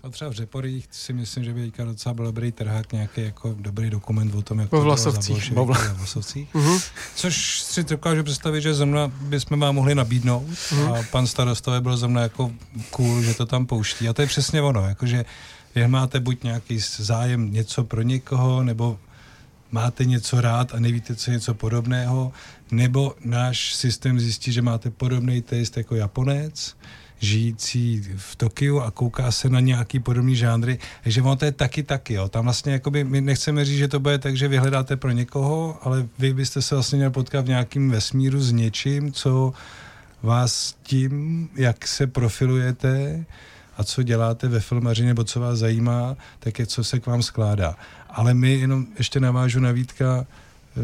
[0.03, 3.55] A třeba v Řeporích si myslím, že by teďka docela byl dobrý trhák, nějaký jako
[3.61, 5.53] dobrý dokument o tom, jak po to Vlasovcích.
[5.53, 6.55] bylo za Vlasovcích.
[6.55, 6.91] uh-huh.
[7.15, 10.95] Což si dokážu představit, že zrovna bychom vám mohli nabídnout uh-huh.
[10.95, 12.53] a pan starostové byl zrovna jako
[12.91, 14.09] cool, že to tam pouští.
[14.09, 15.25] A to je přesně ono, jakože
[15.75, 18.99] vy máte buď nějaký zájem něco pro někoho, nebo
[19.77, 22.33] máte něco rád a nevíte, co je něco podobného,
[22.71, 26.77] nebo náš systém zjistí, že máte podobný taste jako Japonec,
[27.19, 31.83] žijící v Tokiu a kouká se na nějaký podobný žánry, takže ono to je taky
[31.83, 32.29] taky, jo.
[32.29, 36.09] Tam vlastně jakoby my nechceme říct, že to bude tak, že vyhledáte pro někoho, ale
[36.19, 39.53] vy byste se vlastně měl potkat v nějakým vesmíru s něčím, co
[40.23, 43.25] vás tím, jak se profilujete
[43.77, 47.23] a co děláte ve filmaři nebo co vás zajímá, tak je, co se k vám
[47.23, 47.77] skládá.
[48.11, 50.27] Ale my jenom ještě navážu na Vítka,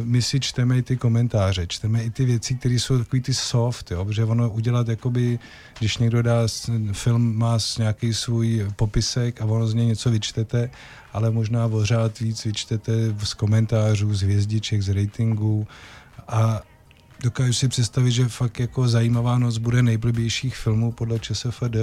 [0.05, 3.91] my si čteme i ty komentáře, čteme i ty věci, které jsou takový ty soft,
[3.91, 5.39] jo, protože ono udělat, jakoby,
[5.79, 6.47] když někdo dá
[6.93, 10.71] film, má nějaký svůj popisek a ono z něj něco vyčtete,
[11.13, 12.93] ale možná pořád víc vyčtete
[13.25, 15.67] z komentářů, z hvězdiček, z ratingů
[16.29, 16.63] a
[17.23, 21.77] dokážu si představit, že fakt jako zajímavá noc bude nejblbějších filmů podle ČSFD,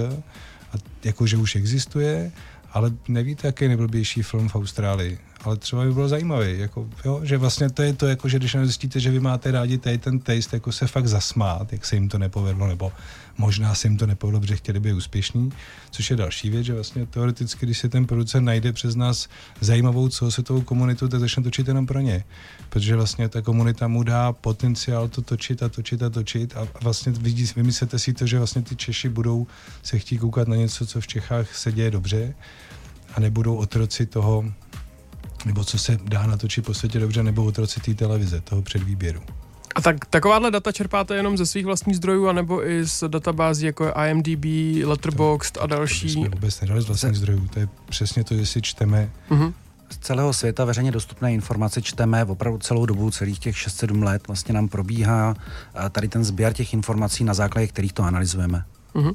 [0.72, 2.32] a jako, že už existuje,
[2.72, 5.18] ale nevíte, jaký je nejblbější film v Austrálii.
[5.44, 8.56] Ale třeba by bylo zajímavý, jako, jo, že vlastně to je to, jako, že když
[8.62, 12.08] zjistíte, že vy máte rádi tady ten taste, jako se fakt zasmát, jak se jim
[12.08, 12.92] to nepovedlo, nebo
[13.40, 15.52] možná se jim to nepovedlo, protože chtěli být úspěšní,
[15.90, 19.28] což je další věc, že vlastně teoreticky, když se ten producent najde přes nás
[19.60, 22.24] zajímavou celosvětovou komunitu, tak začne točit jenom pro ně.
[22.68, 27.12] Protože vlastně ta komunita mu dá potenciál to točit a točit a točit a vlastně
[27.12, 29.46] vidí, vymyslete si to, že vlastně ty Češi budou
[29.82, 32.34] se chtít koukat na něco, co v Čechách se děje dobře
[33.14, 34.44] a nebudou otroci toho,
[35.46, 39.39] nebo co se dá natočit po světě dobře, nebo otroci té televize, toho předvýběru.
[39.74, 43.84] A tak, takováhle data čerpáte jenom ze svých vlastních zdrojů, anebo i z databází jako
[43.84, 44.44] je IMDb,
[44.84, 46.06] Letterboxd a další?
[46.06, 49.52] To jsme vůbec nedali z vlastních zdrojů, to je přesně to, že si čteme uh-huh.
[49.90, 54.54] z celého světa veřejně dostupné informace čteme opravdu celou dobu, celých těch 6-7 let vlastně
[54.54, 55.34] nám probíhá
[55.92, 58.64] tady ten sběr těch informací, na základě kterých to analyzujeme.
[58.94, 59.14] Uh-huh.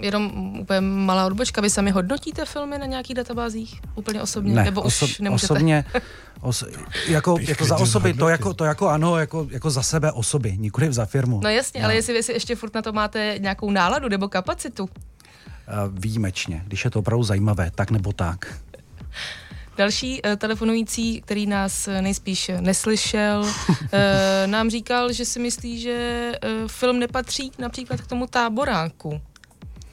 [0.00, 3.80] Jenom úplně malá odbočka, vy sami hodnotíte filmy na nějakých databázích?
[3.94, 4.54] Úplně osobně?
[4.54, 5.54] Ne, Nebo už oso- nemůžete?
[5.54, 5.84] osobně,
[6.40, 6.64] os,
[7.08, 10.92] jako, jako za osoby, to jako, to jako ano, jako, jako za sebe osoby, nikoli
[10.92, 11.40] za firmu.
[11.44, 11.84] No jasně, No.
[11.84, 14.82] ale jestli vy si ještě furt na to máte nějakou náladu nebo kapacitu.
[14.82, 14.90] Uh,
[15.98, 18.58] výjimečně, když je to opravdu zajímavé, tak nebo tak.
[19.76, 23.78] Další uh, telefonující, který nás eh, nejspíš neslyšel, uh,
[24.46, 29.20] nám říkal, že si myslí, že uh, film nepatří například k tomu táboráku.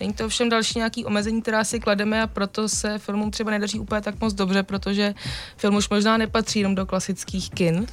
[0.06, 3.80] Není to ovšem další nějaký omezení, která si klademe a proto se filmům třeba nedaří
[3.80, 5.14] úplně tak moc dobře, protože
[5.58, 7.88] film už možná nepatří jenom do klasických kin.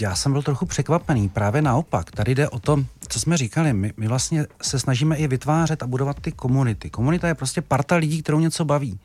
[0.00, 2.10] Já jsem byl trochu překvapený, právě naopak.
[2.10, 5.86] Tady jde o to, co jsme říkali, my, my vlastně se snažíme i vytvářet a
[5.86, 6.90] budovat ty komunity.
[6.90, 8.98] Komunita je prostě parta lidí, kterou něco baví.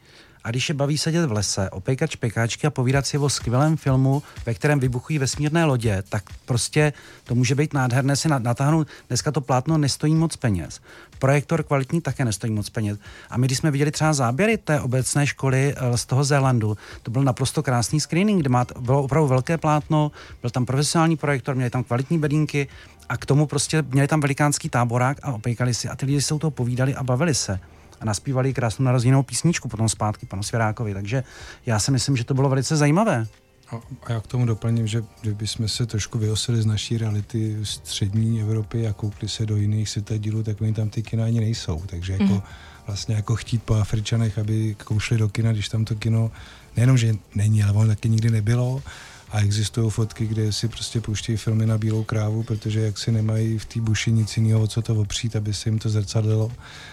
[0.43, 4.23] A když je baví sedět v lese, opejkat špekáčky a povídat si o skvělém filmu,
[4.45, 8.87] ve kterém vybuchují vesmírné lodě, tak prostě to může být nádherné si natáhnout.
[9.07, 10.81] Dneska to plátno nestojí moc peněz.
[11.19, 12.99] Projektor kvalitní také nestojí moc peněz.
[13.29, 17.11] A my, když jsme viděli třeba záběry té obecné školy eh, z toho Zélandu, to
[17.11, 20.11] byl naprosto krásný screening, kde bylo opravdu velké plátno,
[20.41, 22.67] byl tam profesionální projektor, měli tam kvalitní bedínky
[23.09, 26.33] a k tomu prostě měli tam velikánský táborák a opejkali si a ty lidi se
[26.33, 27.59] u toho povídali a bavili se
[28.01, 30.93] a naspívali krásnou narozenou písničku potom zpátky panu Svěrákovi.
[30.93, 31.23] Takže
[31.65, 33.27] já si myslím, že to bylo velice zajímavé.
[33.71, 38.87] A já k tomu doplním, že kdybychom se trošku vyosili z naší reality střední Evropy
[38.87, 41.83] a koukli se do jiných světadílů, tak oni tam ty kina ani nejsou.
[41.85, 42.41] Takže jako mm.
[42.87, 46.31] vlastně jako chtít po Afričanech, aby koušli do kina, když tam to kino
[46.75, 48.83] nejenom, že není, ale ono taky nikdy nebylo.
[49.31, 53.57] A existují fotky, kde si prostě pouštějí filmy na bílou krávu, protože jak si nemají
[53.57, 56.51] v té buši nic jiného, co to opřít, aby se jim to zrcadlilo.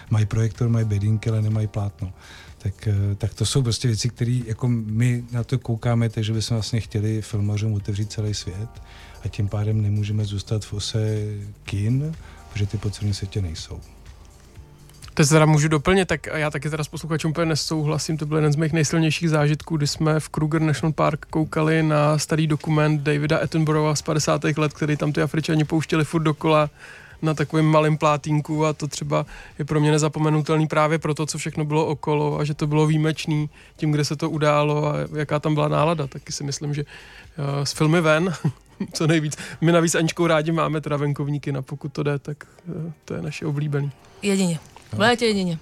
[0.09, 2.13] Mají projektor, mají bedínky, ale nemají plátno
[2.59, 2.87] tak,
[3.17, 7.21] tak to jsou prostě věci, které jako my na to koukáme, takže bychom vlastně chtěli
[7.21, 8.69] filmařům otevřít celý svět
[9.23, 11.17] a tím pádem nemůžeme zůstat v ose
[11.63, 12.15] kin,
[12.53, 13.79] protože ty po celém světě nejsou.
[15.19, 18.37] To se teda můžu doplnit, tak já taky teda s posluchačem úplně nesouhlasím, to byl
[18.37, 23.01] jeden z mých nejsilnějších zážitků, kdy jsme v Kruger National Park koukali na starý dokument
[23.01, 24.43] Davida Attenborougha z 50.
[24.43, 26.69] let, který tam ty Afričani pouštěli furt dokola
[27.21, 29.25] na takovém malém plátínku a to třeba
[29.59, 32.87] je pro mě nezapomenutelný právě pro to, co všechno bylo okolo a že to bylo
[32.87, 36.07] výjimečný tím, kde se to událo a jaká tam byla nálada.
[36.07, 36.85] Taky si myslím, že
[37.63, 38.33] z filmy ven
[38.93, 39.37] co nejvíc.
[39.61, 43.21] My navíc Aničkou rádi máme teda venkovníky, na pokud to jde, tak uh, to je
[43.21, 43.91] naše oblíbený.
[44.21, 44.59] Jedině.
[44.93, 45.59] V létě jedině.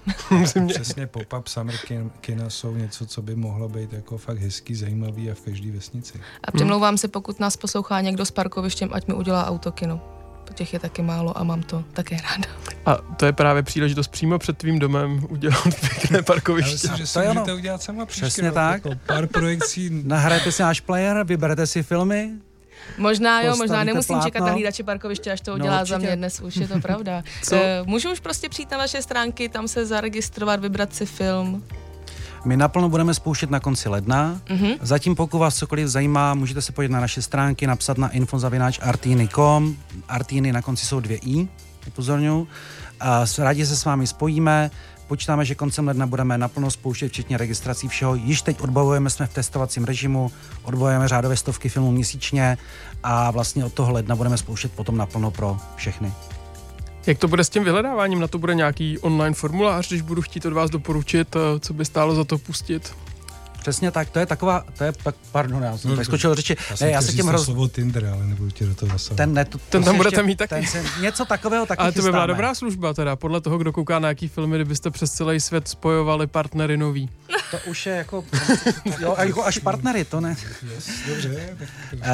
[0.68, 5.30] Přesně pop-up summer kin, kina jsou něco, co by mohlo být jako fakt hezký, zajímavý
[5.30, 6.20] a v každé vesnici.
[6.44, 10.18] A přemlouvám se, pokud nás poslouchá někdo s parkovištěm, ať mi udělá autokino
[10.58, 12.48] těch je taky málo a mám to také ráda.
[12.86, 16.70] A to je právě příležitost přímo před tvým domem udělat pěkné parkoviště.
[16.86, 18.84] Já myslím, že to si můžete udělat sama Přesně tak.
[18.84, 19.90] Jako pár projekcí.
[20.04, 22.30] Nahrajete si náš player, vyberete si filmy,
[22.98, 24.30] Možná jo, možná nemusím plátno.
[24.30, 27.22] čekat na hlídače parkoviště, až to udělá no, za mě dnes, už je to pravda.
[27.42, 27.56] Co?
[27.84, 31.64] Můžu už prostě přijít na vaše stránky, tam se zaregistrovat, vybrat si film.
[32.44, 34.40] My naplno budeme spouštět na konci ledna.
[34.46, 34.78] Mm-hmm.
[34.80, 39.76] Zatím, pokud vás cokoliv zajímá, můžete se podívat na naše stránky, napsat na infozavináč.artiny.com.
[40.08, 41.48] Artiny na konci jsou dvě i,
[41.86, 42.46] upozorňuji.
[43.00, 44.70] A rádi se s vámi spojíme.
[45.08, 48.14] Počítáme, že koncem ledna budeme naplno spouštět, včetně registrací všeho.
[48.14, 50.30] Již teď odbavujeme, jsme v testovacím režimu,
[50.62, 52.58] odbavujeme řádové stovky filmů měsíčně
[53.02, 56.12] a vlastně od toho ledna budeme spouštět potom naplno pro všechny.
[57.06, 58.20] Jak to bude s tím vyhledáváním?
[58.20, 61.84] Na to bude nějaký online formulář, když budu chtít od vás doporučit, eh, co by
[61.84, 62.94] stálo za to pustit?
[63.68, 64.92] Přesně tak, to je taková, to je,
[65.32, 66.56] pardon, já jsem no, skočil řeči.
[66.70, 67.44] Já, ne, já se tím roz...
[67.44, 69.16] slovo Tinder, ale nebudu tě do toho zasahovat.
[69.16, 70.54] Ten, ne, to, ten tam budete ještě, mít taky.
[70.54, 73.72] Ten se, něco takového taky Ale to by byla dobrá služba teda, podle toho, kdo
[73.72, 77.10] kouká na jaký filmy, kdybyste přes celý svět spojovali partnery nový.
[77.50, 78.24] To už je jako,
[79.00, 80.36] jo, jako až partnery, to ne.
[80.74, 81.56] Yes, dobře.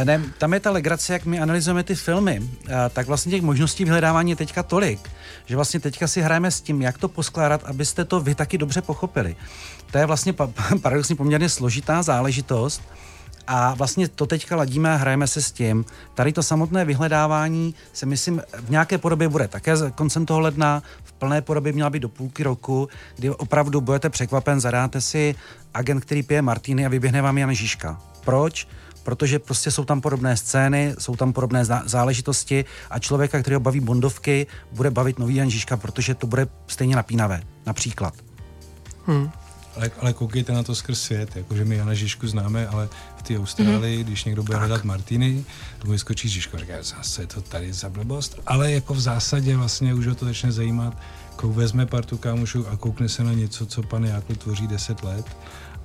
[0.04, 2.42] Ne, tam je ta legrace, jak my analyzujeme ty filmy,
[2.90, 5.10] tak vlastně těch možností vyhledávání je teďka tolik,
[5.46, 8.82] že vlastně teďka si hrajeme s tím, jak to poskládat, abyste to vy taky dobře
[8.82, 9.36] pochopili.
[9.90, 10.34] To je vlastně
[10.82, 12.82] paradoxně poměrně složitá záležitost,
[13.46, 15.84] a vlastně to teďka ladíme a hrajeme se s tím.
[16.14, 21.12] Tady to samotné vyhledávání se myslím v nějaké podobě bude také koncem toho ledna, v
[21.12, 25.34] plné podobě měla být do půlky roku, kdy opravdu budete překvapen, zadáte si
[25.74, 28.00] agent, který pije Martiny a vyběhne vám Jan Žižka.
[28.24, 28.68] Proč?
[29.04, 33.80] Protože prostě jsou tam podobné scény, jsou tam podobné záležitosti a člověka, který ho baví
[33.80, 38.14] bondovky, bude bavit nový Jan Žižka, protože to bude stejně napínavé, například.
[39.06, 39.30] Hmm.
[39.76, 43.38] Ale, ale koukejte na to skrz svět, jakože my Jana Žižku známe, ale v té
[43.38, 44.06] Austrálii, mm-hmm.
[44.06, 45.44] když někdo bude hledat Martiny,
[45.78, 49.56] to mu vyskočí Žižko, říká, zase je to tady za blbost, ale jako v zásadě
[49.56, 50.96] vlastně už ho to začne zajímat,
[51.42, 55.26] vezme partu kámošů a koukne se na něco, co pan Jákl tvoří 10 let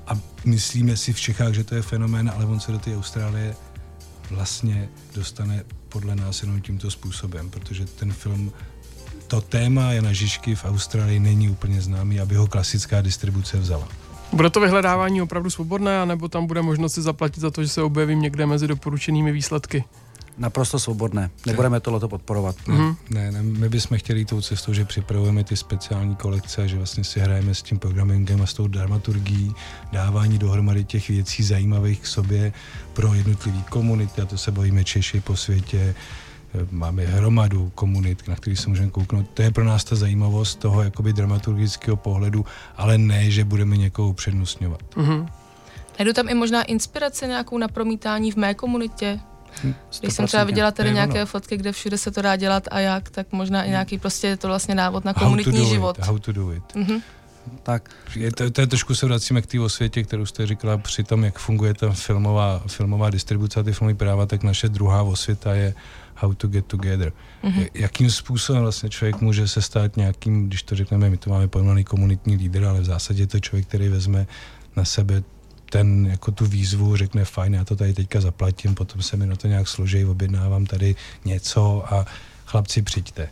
[0.09, 3.55] a myslíme si v Čechách, že to je fenomén, ale on se do té Austrálie
[4.31, 8.51] vlastně dostane podle nás jenom tímto způsobem, protože ten film
[9.27, 13.87] to téma Jana Žižky v Austrálii není úplně známý, aby ho klasická distribuce vzala.
[14.33, 17.81] Bude to vyhledávání opravdu svobodné, anebo tam bude možnost si zaplatit za to, že se
[17.81, 19.83] objevím někde mezi doporučenými výsledky?
[20.39, 21.29] Naprosto svobodné.
[21.45, 22.55] Nebudeme tohleto podporovat.
[22.55, 22.95] Mm-hmm.
[23.09, 27.19] Ne, ne, my bychom chtěli tou cestou, že připravujeme ty speciální kolekce, že vlastně si
[27.19, 29.53] hrajeme s tím programmingem a s tou dramaturgií,
[29.91, 32.53] dávání dohromady těch věcí zajímavých k sobě
[32.93, 35.95] pro jednotlivý komunity, a to se bavíme Češi po světě,
[36.71, 39.29] máme hromadu komunit, na který se můžeme kouknout.
[39.33, 42.45] To je pro nás ta zajímavost toho jakoby dramaturgického pohledu,
[42.77, 44.81] ale ne, že budeme někoho upřednostňovat.
[44.95, 45.29] Mm-hmm.
[45.99, 49.19] Najdu tam i možná inspirace nějakou na promítání v mé komunitě?
[49.99, 51.25] Když jsem třeba viděla tady nějaké ono.
[51.25, 53.71] fotky, kde všude se to dá dělat a jak, tak možná i hm.
[53.71, 55.97] nějaký prostě je to vlastně návod na komunitní how život.
[55.97, 56.63] It, how to do it.
[56.75, 57.01] Mm-hmm.
[57.63, 57.89] Tak.
[58.15, 61.23] Je to, to je trošku se vracíme k té osvětě, kterou jste říkala při tom,
[61.23, 65.73] jak funguje ta filmová, filmová distribuce a ty filmové práva, tak naše druhá osvěta je
[66.15, 67.13] how to get together.
[67.43, 67.69] Mm-hmm.
[67.73, 71.83] Jakým způsobem vlastně člověk může se stát nějakým, když to řekneme, my to máme pojmenovaný
[71.83, 74.27] komunitní lídr, ale v zásadě je to člověk, který vezme
[74.75, 75.23] na sebe
[75.69, 79.35] ten, jako tu výzvu, řekne fajn, já to tady teďka zaplatím, potom se mi na
[79.35, 80.95] to nějak složí, objednávám tady
[81.25, 82.05] něco a
[82.45, 83.29] chlapci přijďte.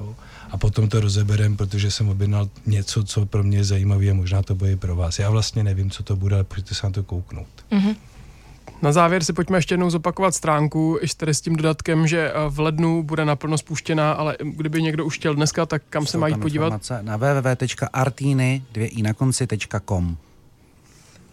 [0.00, 0.14] Jo?
[0.50, 4.42] A potom to rozeberem, protože jsem objednal něco, co pro mě je zajímavé a možná
[4.42, 5.18] to bude i pro vás.
[5.18, 7.48] Já vlastně nevím, co to bude, ale pojďte se na to kouknout.
[7.70, 7.96] Mm-hmm.
[8.82, 12.32] Na závěr si pojďme ještě jednou zopakovat stránku, ještě tady s tím dodatkem, že eh,
[12.48, 16.18] v lednu bude naplno spuštěná, ale kdyby někdo už chtěl dneska, tak kam Jsou se
[16.18, 16.90] mají podívat?
[17.00, 20.16] Na www.artiny, dvě i na konci.com.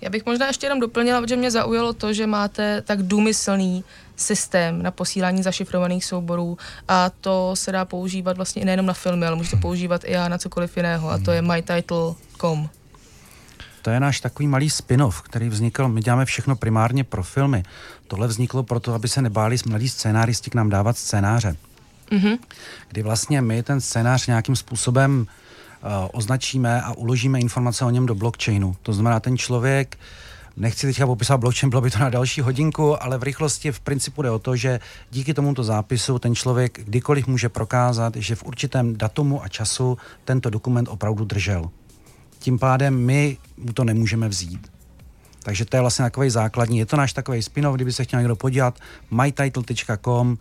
[0.02, 3.84] Já bych možná ještě jenom doplnila, že mě zaujalo to, že máte tak důmyslný
[4.16, 9.26] systém na posílání zašifrovaných souborů a to se dá používat vlastně i nejenom na filmy,
[9.26, 12.70] ale můžete používat i na cokoliv jiného a to je mytitle.com.
[13.82, 17.64] To je náš takový malý spin-off, který vznikl, my děláme všechno primárně pro filmy.
[18.08, 21.56] Tohle vzniklo proto, aby se nebáli mladí scénáristi k nám dávat scénáře.
[22.12, 22.38] Mm-hmm.
[22.88, 25.49] Kdy vlastně my ten scénář nějakým způsobem uh,
[26.12, 28.76] označíme a uložíme informace o něm do blockchainu.
[28.84, 29.98] To znamená, ten člověk,
[30.58, 34.22] nechci teďka popisovat blockchain, bylo by to na další hodinku, ale v rychlosti v principu
[34.22, 34.80] jde o to, že
[35.12, 40.50] díky tomuto zápisu ten člověk kdykoliv může prokázat, že v určitém datumu a času tento
[40.50, 41.70] dokument opravdu držel
[42.40, 44.72] tím pádem my mu to nemůžeme vzít.
[45.44, 46.78] Takže to je vlastně takový základní.
[46.78, 48.80] Je to náš takový spin-off, kdyby se chtěl někdo podívat,
[49.12, 50.38] mytitle.com,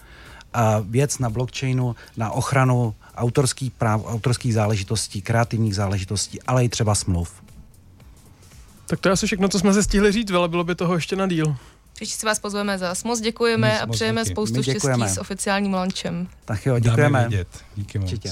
[0.82, 7.32] věc na blockchainu, na ochranu autorských práv, autorských záležitostí, kreativních záležitostí, ale i třeba smluv.
[8.86, 11.16] Tak to je asi všechno, co jsme se stihli říct, ale bylo by toho ještě
[11.16, 11.56] na díl.
[11.94, 14.34] Příště si vás pozveme za moc děkujeme a přejeme díky.
[14.34, 16.28] spoustu štěstí s oficiálním launchem.
[16.44, 17.18] Tak jo, děkujeme.
[17.18, 17.48] Dáme vidět.
[17.76, 18.12] Díky moc.
[18.12, 18.30] Určitě.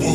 [0.00, 0.06] I'm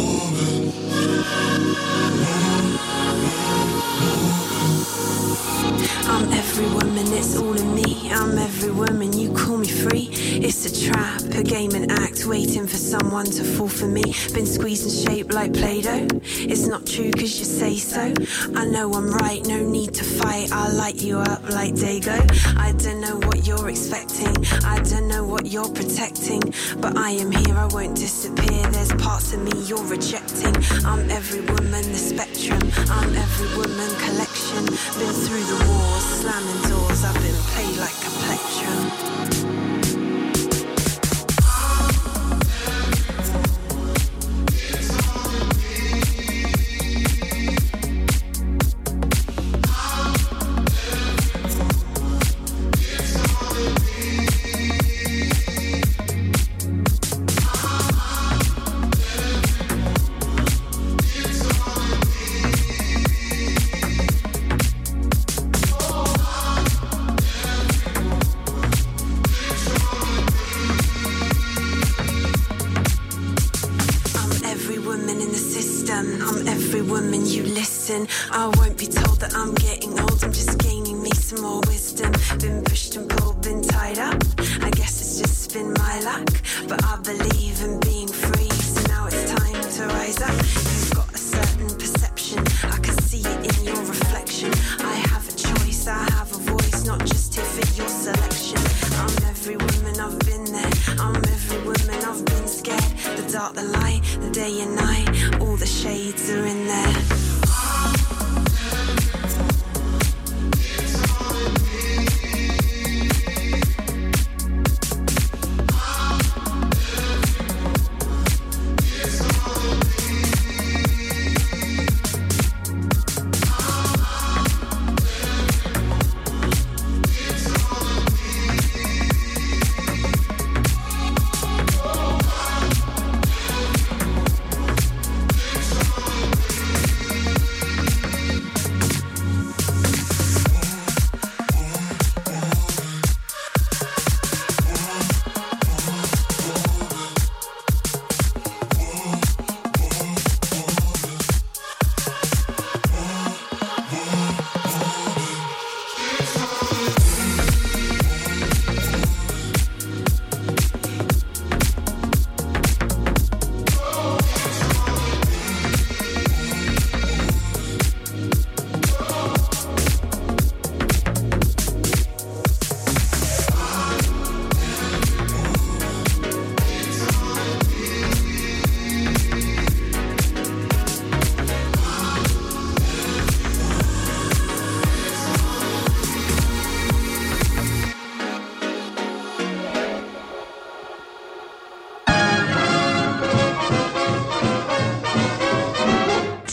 [6.32, 8.10] every woman, it's all in me.
[8.12, 10.10] I'm every woman, you call me free.
[10.46, 14.04] It's a trap, a game and act, waiting for someone to fall for me.
[14.34, 16.06] Been squeezed and shaped like Play Doh.
[16.22, 18.14] It's not true cause you say so.
[18.54, 20.52] I know I'm right, no need to fight.
[20.52, 22.20] I'll light you up like Dago.
[22.58, 24.36] I don't know what you're expecting,
[24.66, 26.42] I don't know what you're protecting.
[26.76, 28.70] But I am here, I won't disappear.
[28.70, 30.56] There's parts of me you're rejecting.
[30.84, 32.60] I'm every woman, the spectrum.
[32.92, 34.66] I'm every woman collection.
[35.00, 37.06] Been through the wars, slamming doors.
[37.06, 39.73] I've been played like a plectrum.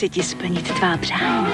[0.00, 1.46] Chci ti splnit tvá přání.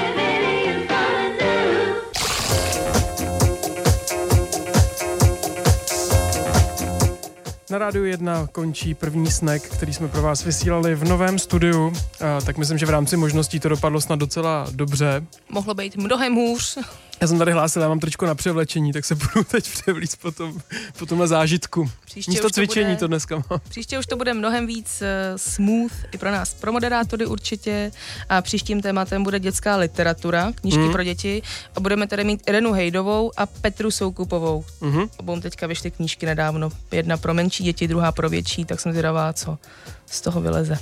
[7.70, 12.40] Na Rádiu 1 končí první snack, který jsme pro vás vysílali v novém studiu, a
[12.40, 15.22] tak myslím, že v rámci možností to dopadlo snad docela dobře.
[15.48, 16.78] Mohlo být mnohem hůř.
[17.20, 20.30] Já jsem tady hlásil, já mám tričko na převlečení, tak se budu teď převlíct po,
[20.30, 20.60] tom,
[20.98, 21.90] po tomhle zážitku.
[22.04, 23.60] Příště Místo už to cvičení bude- to dneska mám.
[23.68, 27.92] Příště už to bude mnohem víc uh, smooth i pro nás, pro moderátory určitě.
[28.28, 30.92] A příštím tématem bude dětská literatura, knížky Mhm.
[30.92, 31.42] pro děti.
[31.76, 34.64] A budeme tady mít Irenu Hejdovou a Petru Soukupovou.
[34.80, 35.04] Mhm.
[35.16, 36.70] Obou teďka vyšly knížky nedávno.
[36.92, 39.58] Jedna pro menší děti, druhá pro větší, tak jsem zvědavá, co
[40.06, 40.78] z toho vyleze.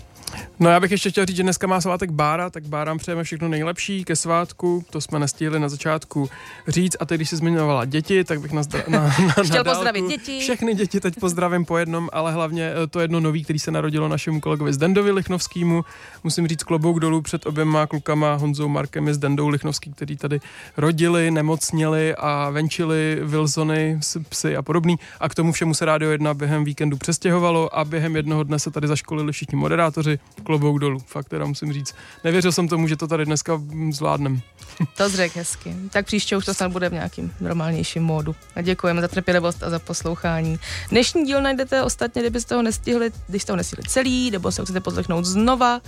[0.61, 3.49] No já bych ještě chtěl říct, že dneska má svátek Bára, tak Bárám přejeme všechno
[3.49, 6.31] nejlepší ke svátku, to jsme nestihli na začátku
[6.68, 9.45] říct a teď, když jsi zmiňovala děti, tak bych na, zdra- na, na, na Chtěl
[9.45, 10.41] dálku pozdravit děti.
[10.41, 14.09] Všechny děti teď pozdravím po jednom, ale hlavně eh, to jedno nový, který se narodilo
[14.09, 15.85] našemu kolegovi Zdendovi Lichnovskému.
[16.25, 20.41] Musím říct klobouk dolů před oběma klukama Honzou Markem i Zdendou Lichnovský, který tady
[20.77, 24.97] rodili, nemocněli a venčili Wilsony, psy a podobný.
[25.20, 28.70] A k tomu všemu se Rádio 1 během víkendu přestěhovalo a během jednoho dne se
[28.70, 30.14] tady zaškolili všichni moderátoři.
[30.43, 31.95] Klobouk dolů, fakt teda musím říct.
[32.25, 34.41] Nevěřil jsem tomu, že to tady dneska zvládnem.
[34.97, 35.77] To zřek hezky.
[35.91, 38.35] Tak příště už to snad bude v nějakým normálnějším módu.
[38.57, 40.59] A děkujeme za trpělivost a za poslouchání.
[40.91, 44.67] Dnešní díl najdete ostatně, kdybyste ho nestihli, když jste ho nestihli celý, nebo se ho
[44.67, 45.81] chcete poslechnout znova.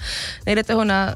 [0.46, 1.14] Najdete ho na uh,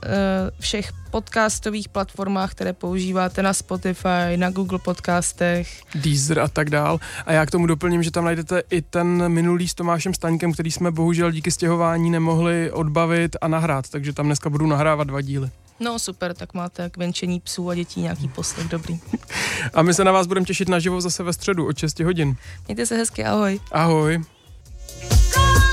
[0.61, 5.83] všech podcastových platformách, které používáte na Spotify, na Google podcastech.
[5.95, 7.01] Deezer a tak dál.
[7.27, 10.71] A já k tomu doplním, že tam najdete i ten minulý s Tomášem Staňkem, který
[10.71, 15.51] jsme bohužel díky stěhování nemohli odbavit a nahrát, takže tam dneska budu nahrávat dva díly.
[15.81, 19.01] No super, tak máte k venčení psů a dětí nějaký poslech dobrý.
[19.75, 22.37] A my se na vás budeme těšit naživo zase ve středu od 6 hodin.
[22.67, 23.61] Mějte se hezky, ahoj.
[23.73, 24.21] Ahoj.
[25.01, 25.70] Hey,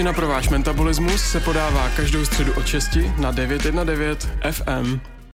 [0.00, 2.88] Svačina pro váš metabolismus se podává každou středu od 6
[3.18, 5.19] na 919 FM.